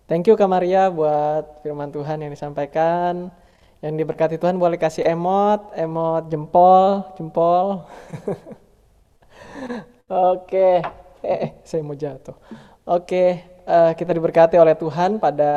[0.06, 3.34] Thank you Kak Maria buat firman Tuhan yang disampaikan.
[3.82, 7.86] Yang diberkati Tuhan boleh kasih emot, emot jempol, jempol.
[10.08, 10.82] Oke,
[11.22, 12.34] eh saya mau jatuh.
[12.88, 13.24] Oke,
[13.68, 15.52] eh, kita diberkati oleh Tuhan pada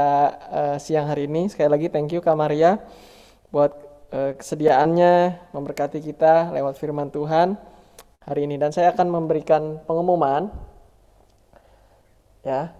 [0.51, 1.49] eh, siang hari ini.
[1.49, 2.81] Sekali lagi thank you Kak Maria
[3.49, 3.73] buat
[4.13, 7.57] eh, kesediaannya memberkati kita lewat firman Tuhan
[8.25, 8.55] hari ini.
[8.61, 10.49] Dan saya akan memberikan pengumuman.
[12.41, 12.73] Ya,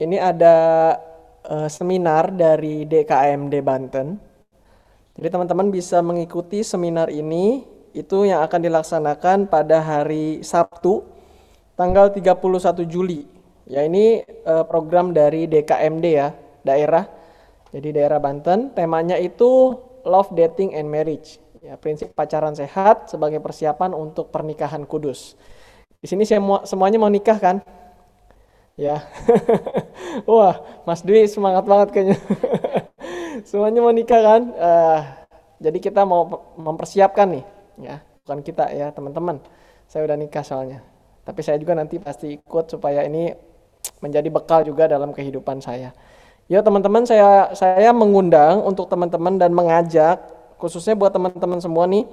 [0.00, 0.56] ini ada
[1.44, 4.16] eh, seminar dari DKMD Banten.
[5.14, 7.62] Jadi teman-teman bisa mengikuti seminar ini
[7.94, 11.06] itu yang akan dilaksanakan pada hari Sabtu
[11.78, 13.28] tanggal 31 Juli.
[13.68, 16.32] Ya ini eh, program dari DKMD ya,
[16.64, 17.04] daerah.
[17.74, 19.74] Jadi daerah Banten, temanya itu
[20.06, 21.43] Love, Dating and Marriage.
[21.64, 25.32] Ya, prinsip pacaran sehat sebagai persiapan untuk pernikahan kudus.
[25.96, 27.64] Di sini semua semuanya mau nikah kan?
[28.76, 29.00] Ya.
[30.28, 32.20] Wah, Mas Dwi semangat banget kayaknya.
[33.48, 34.42] Semuanya mau nikah kan?
[34.52, 35.00] Eh,
[35.64, 37.44] jadi kita mau mempersiapkan nih,
[37.80, 37.96] ya.
[38.28, 39.40] Bukan kita ya, teman-teman.
[39.88, 40.84] Saya udah nikah soalnya.
[41.24, 43.32] Tapi saya juga nanti pasti ikut supaya ini
[44.04, 45.96] menjadi bekal juga dalam kehidupan saya.
[46.52, 52.06] Yuk teman-teman, saya saya mengundang untuk teman-teman dan mengajak khususnya buat teman-teman semua nih,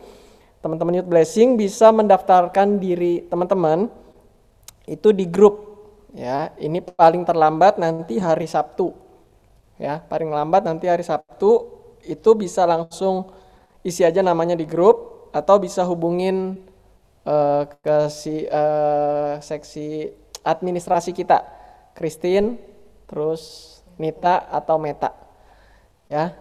[0.59, 3.89] teman-teman Youth Blessing bisa mendaftarkan diri teman-teman
[4.85, 6.53] itu di grup ya.
[6.57, 9.11] Ini paling terlambat nanti hari Sabtu
[9.81, 11.65] ya paling lambat nanti hari Sabtu
[12.05, 13.33] itu bisa langsung
[13.81, 16.61] isi aja namanya di grup atau bisa hubungin
[17.25, 20.13] eh, ke si eh, seksi
[20.45, 21.41] administrasi kita
[21.97, 22.61] Christine
[23.09, 25.17] terus Nita atau Meta
[26.05, 26.37] ya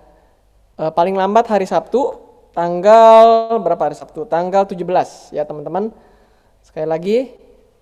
[0.81, 2.17] Eh, paling lambat hari Sabtu
[2.57, 4.25] tanggal berapa hari Sabtu?
[4.25, 5.93] Tanggal 17 ya teman-teman
[6.65, 7.17] sekali lagi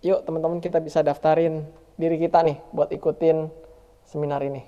[0.03, 1.63] yuk teman-teman kita bisa daftarin
[1.95, 3.47] diri kita nih buat ikutin
[4.03, 4.67] seminar ini.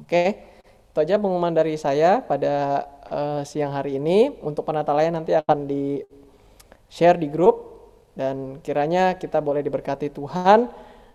[0.00, 4.40] Oke, itu aja pengumuman dari saya pada uh, siang hari ini.
[4.40, 6.00] Untuk penata layan nanti akan di
[6.88, 7.68] share di grup.
[8.16, 10.64] Dan kiranya kita boleh diberkati Tuhan.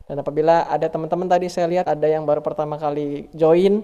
[0.05, 3.81] Dan apabila ada teman-teman tadi saya lihat ada yang baru pertama kali join,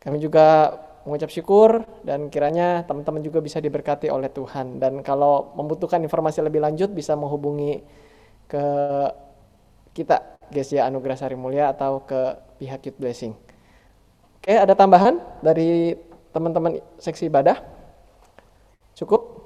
[0.00, 4.76] kami juga mengucap syukur dan kiranya teman-teman juga bisa diberkati oleh Tuhan.
[4.76, 7.80] Dan kalau membutuhkan informasi lebih lanjut bisa menghubungi
[8.50, 8.64] ke
[9.96, 13.32] kita, Gesia Anugerah Sari Mulia atau ke pihak Youth Blessing.
[14.40, 15.94] Oke, ada tambahan dari
[16.32, 17.60] teman-teman seksi ibadah?
[18.96, 19.40] Cukup?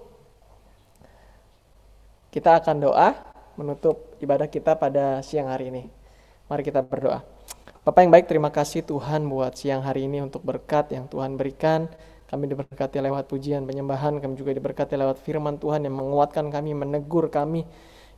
[2.30, 3.14] Kita akan doa
[3.54, 5.86] menutup ibadah kita pada siang hari ini.
[6.50, 7.33] Mari kita berdoa.
[7.84, 11.84] Bapak yang baik, terima kasih Tuhan buat siang hari ini untuk berkat yang Tuhan berikan.
[12.24, 17.28] Kami diberkati lewat pujian, penyembahan, kami juga diberkati lewat firman Tuhan yang menguatkan kami, menegur
[17.28, 17.68] kami,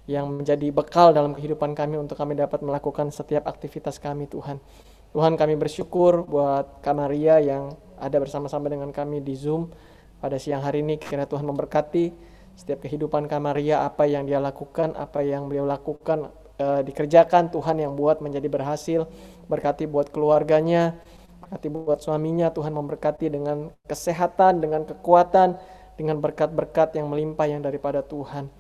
[0.07, 4.63] yang menjadi bekal dalam kehidupan kami untuk kami dapat melakukan setiap aktivitas kami Tuhan.
[5.11, 9.75] Tuhan kami bersyukur buat Kak Maria yang ada bersama-sama dengan kami di Zoom
[10.23, 10.95] pada siang hari ini.
[10.95, 12.15] Kiranya Tuhan memberkati
[12.55, 17.77] setiap kehidupan Kak Maria, apa yang dia lakukan, apa yang beliau lakukan, e, dikerjakan Tuhan
[17.81, 19.05] yang buat menjadi berhasil.
[19.47, 20.99] Berkati buat keluarganya,
[21.43, 25.57] berkati buat suaminya, Tuhan memberkati dengan kesehatan, dengan kekuatan,
[25.95, 28.51] dengan berkat-berkat yang melimpah yang daripada Tuhan.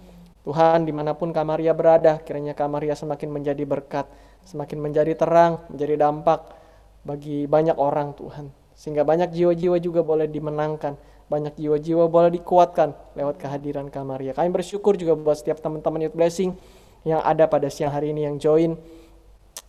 [0.46, 4.06] Tuhan di mana pun Kak Maria berada, kiranya Kak Maria semakin menjadi berkat
[4.46, 6.54] semakin menjadi terang, menjadi dampak
[7.02, 8.54] bagi banyak orang Tuhan.
[8.78, 10.94] Sehingga banyak jiwa-jiwa juga boleh dimenangkan,
[11.26, 14.32] banyak jiwa-jiwa boleh dikuatkan lewat kehadiran Kamaria.
[14.32, 16.54] Kami bersyukur juga buat setiap teman-teman Youth Blessing
[17.02, 18.78] yang ada pada siang hari ini yang join,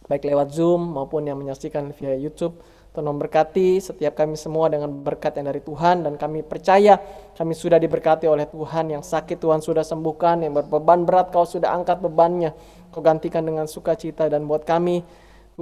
[0.07, 2.57] baik lewat Zoom maupun yang menyaksikan via YouTube.
[2.95, 6.97] Tuhan memberkati setiap kami semua dengan berkat yang dari Tuhan dan kami percaya
[7.37, 8.89] kami sudah diberkati oleh Tuhan.
[8.89, 12.57] Yang sakit Tuhan sudah sembuhkan yang berbeban berat kau sudah angkat bebannya.
[12.89, 15.05] Kau gantikan dengan sukacita dan buat kami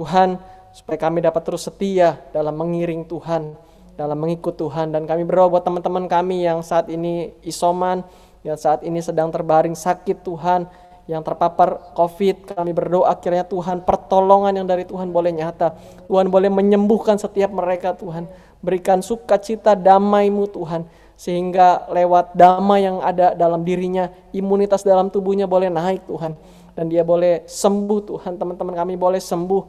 [0.00, 0.40] Tuhan
[0.72, 3.52] supaya kami dapat terus setia dalam mengiring Tuhan
[4.00, 4.96] dalam mengikut Tuhan.
[4.96, 8.00] Dan kami berdoa buat teman-teman kami yang saat ini isoman
[8.46, 10.70] yang saat ini sedang terbaring sakit Tuhan
[11.06, 15.78] yang terpapar COVID, kami berdoa akhirnya Tuhan pertolongan yang dari Tuhan boleh nyata.
[16.10, 18.26] Tuhan boleh menyembuhkan setiap mereka Tuhan.
[18.58, 20.82] Berikan sukacita damai-Mu Tuhan.
[21.14, 26.34] Sehingga lewat damai yang ada dalam dirinya, imunitas dalam tubuhnya boleh naik Tuhan.
[26.74, 29.62] Dan dia boleh sembuh Tuhan, teman-teman kami boleh sembuh.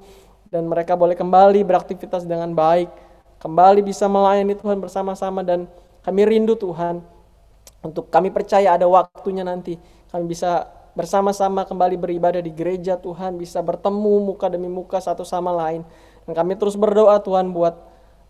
[0.50, 2.90] Dan mereka boleh kembali beraktivitas dengan baik.
[3.38, 5.70] Kembali bisa melayani Tuhan bersama-sama dan
[6.02, 6.98] kami rindu Tuhan.
[7.86, 9.78] Untuk kami percaya ada waktunya nanti.
[10.10, 15.54] Kami bisa bersama-sama kembali beribadah di gereja Tuhan bisa bertemu muka demi muka satu sama
[15.54, 15.86] lain.
[16.26, 17.78] Dan kami terus berdoa Tuhan buat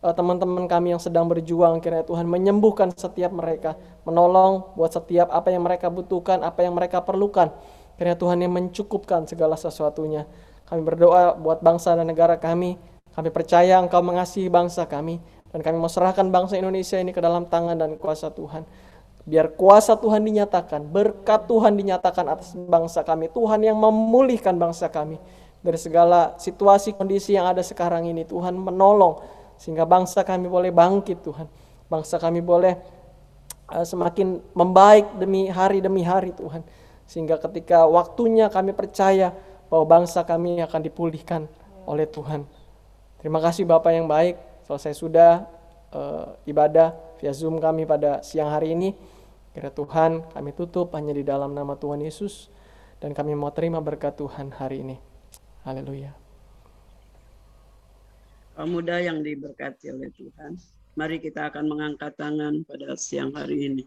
[0.04, 5.48] eh, teman-teman kami yang sedang berjuang kiranya Tuhan menyembuhkan setiap mereka menolong buat setiap apa
[5.56, 7.56] yang mereka butuhkan apa yang mereka perlukan.
[7.96, 10.28] Kiranya Tuhan yang mencukupkan segala sesuatunya.
[10.68, 12.76] Kami berdoa buat bangsa dan negara kami.
[13.16, 15.24] Kami percaya Engkau mengasihi bangsa kami.
[15.50, 18.68] Dan kami mau serahkan bangsa Indonesia ini ke dalam tangan dan kuasa Tuhan
[19.28, 23.28] Biar kuasa Tuhan dinyatakan, berkat Tuhan dinyatakan atas bangsa kami.
[23.28, 25.20] Tuhan yang memulihkan bangsa kami
[25.60, 28.24] dari segala situasi kondisi yang ada sekarang ini.
[28.24, 29.20] Tuhan menolong
[29.60, 31.44] sehingga bangsa kami boleh bangkit Tuhan.
[31.92, 32.80] Bangsa kami boleh
[33.68, 36.64] uh, semakin membaik demi hari demi hari Tuhan.
[37.04, 39.36] Sehingga ketika waktunya kami percaya
[39.68, 41.52] bahwa bangsa kami akan dipulihkan
[41.84, 42.48] oleh Tuhan.
[43.20, 44.40] Terima kasih Bapak yang baik.
[44.64, 45.44] Selesai sudah
[45.92, 49.17] uh, ibadah via Zoom kami pada siang hari ini.
[49.58, 52.54] Kira Tuhan kami tutup hanya di dalam nama Tuhan Yesus
[53.02, 55.02] dan kami mau terima berkat Tuhan hari ini.
[55.66, 56.14] Haleluya.
[58.54, 60.62] Kaum muda yang diberkati oleh Tuhan,
[60.94, 63.84] mari kita akan mengangkat tangan pada siang hari ini.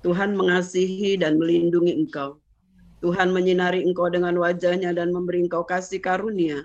[0.00, 2.40] Tuhan mengasihi dan melindungi engkau.
[3.04, 6.64] Tuhan menyinari engkau dengan wajahnya dan memberi engkau kasih karunia.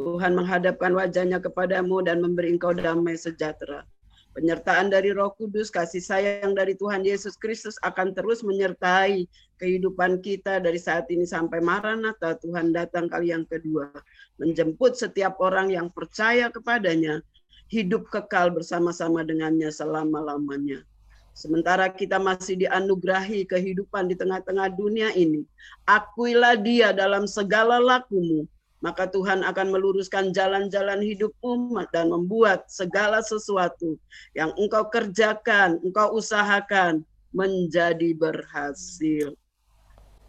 [0.00, 3.84] Tuhan menghadapkan wajahnya kepadamu dan memberi engkau damai sejahtera.
[4.36, 9.24] Penyertaan dari Roh Kudus, kasih sayang dari Tuhan Yesus Kristus akan terus menyertai
[9.56, 13.88] kehidupan kita dari saat ini sampai Maranatha Tuhan datang kali yang kedua.
[14.36, 17.24] Menjemput setiap orang yang percaya kepadanya,
[17.72, 20.84] hidup kekal bersama-sama dengannya selama-lamanya.
[21.32, 25.48] Sementara kita masih dianugerahi kehidupan di tengah-tengah dunia ini,
[25.88, 28.44] akuilah dia dalam segala lakumu,
[28.86, 33.98] maka Tuhan akan meluruskan jalan-jalan hidupmu dan membuat segala sesuatu
[34.30, 37.02] yang engkau kerjakan, engkau usahakan
[37.34, 39.34] menjadi berhasil.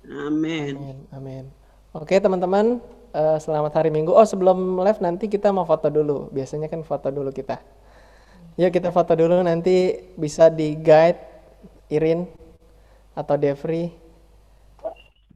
[0.09, 0.73] Amin.
[0.73, 0.97] Amin.
[1.13, 1.45] Amin.
[1.93, 2.81] Oke teman-teman,
[3.13, 4.09] eh, selamat hari Minggu.
[4.09, 6.34] Oh sebelum live nanti kita mau foto dulu.
[6.34, 7.61] Biasanya kan foto dulu kita.
[8.57, 11.21] Yuk kita foto dulu nanti bisa di guide
[11.93, 12.25] Irin
[13.13, 13.93] atau Devri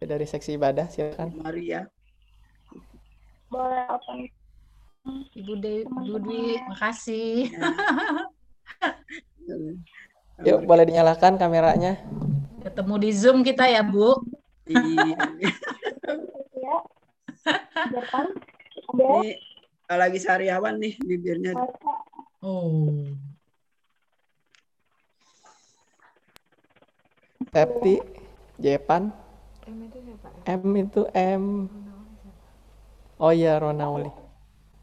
[0.01, 1.37] dari seksi ibadah silakan.
[1.37, 1.85] Maria.
[3.51, 4.31] Boleh open
[5.35, 7.51] Ibu De Ibu Dwi, makasih.
[10.47, 11.99] Yuk boleh dinyalakan kameranya.
[12.61, 14.13] Ketemu di Zoom kita ya, Bu.
[14.69, 15.17] Iya.
[16.61, 16.77] ya
[18.93, 19.35] Ini
[19.89, 21.57] lagi sariawan nih bibirnya.
[22.39, 23.09] Oh.
[27.51, 27.99] Septi,
[28.61, 29.11] Jepan,
[29.67, 30.27] M itu siapa?
[30.47, 31.43] M itu M.
[33.21, 34.09] Oh iya Ronauli.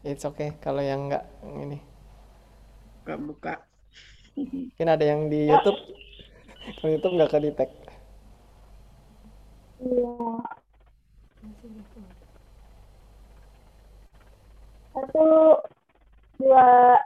[0.07, 1.83] It's okay kalau yang enggak ini.
[3.03, 3.67] Buka-buka.
[4.39, 5.75] Mungkin ada yang di YouTube.
[6.79, 7.73] Kalau YouTube nggak ke detect.
[9.79, 10.11] iya
[14.91, 15.55] satu
[16.35, 16.99] dua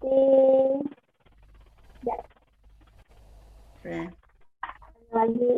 [0.00, 0.84] tiga
[3.80, 3.96] Oke.
[5.12, 5.56] lagi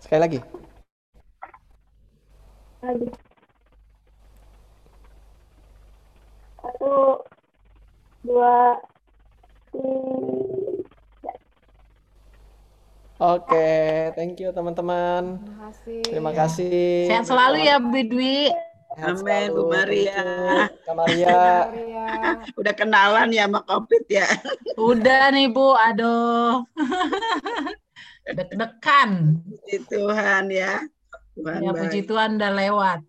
[0.00, 0.40] Sekali lagi.
[2.80, 3.08] Lagi
[6.60, 7.24] satu
[8.24, 8.80] dua
[9.72, 10.88] tiga
[13.20, 15.36] Oke, thank you teman-teman.
[15.44, 16.00] Terima kasih.
[16.08, 17.04] Terima kasih.
[17.04, 18.48] Sehat selalu ya, Bu Dwi.
[18.96, 19.68] Sehat Amin, Bu.
[19.68, 20.24] Maria.
[20.88, 21.36] Maria.
[22.56, 24.24] Udah kenalan ya sama COVID ya.
[24.80, 25.76] Udah nih, Bu.
[25.76, 26.64] Aduh.
[28.40, 29.36] Deg-degan.
[29.44, 30.80] Puji Tuhan ya.
[31.40, 31.80] Tuhan Ya, baik.
[31.82, 33.00] puji Tuhan udah lewat.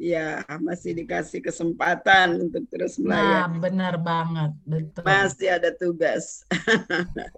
[0.00, 0.28] Ya,
[0.64, 3.04] masih dikasih kesempatan untuk terus Nah,
[3.44, 3.58] melayani.
[3.60, 4.50] benar banget.
[4.64, 5.04] Betul.
[5.04, 6.40] Masih ada tugas.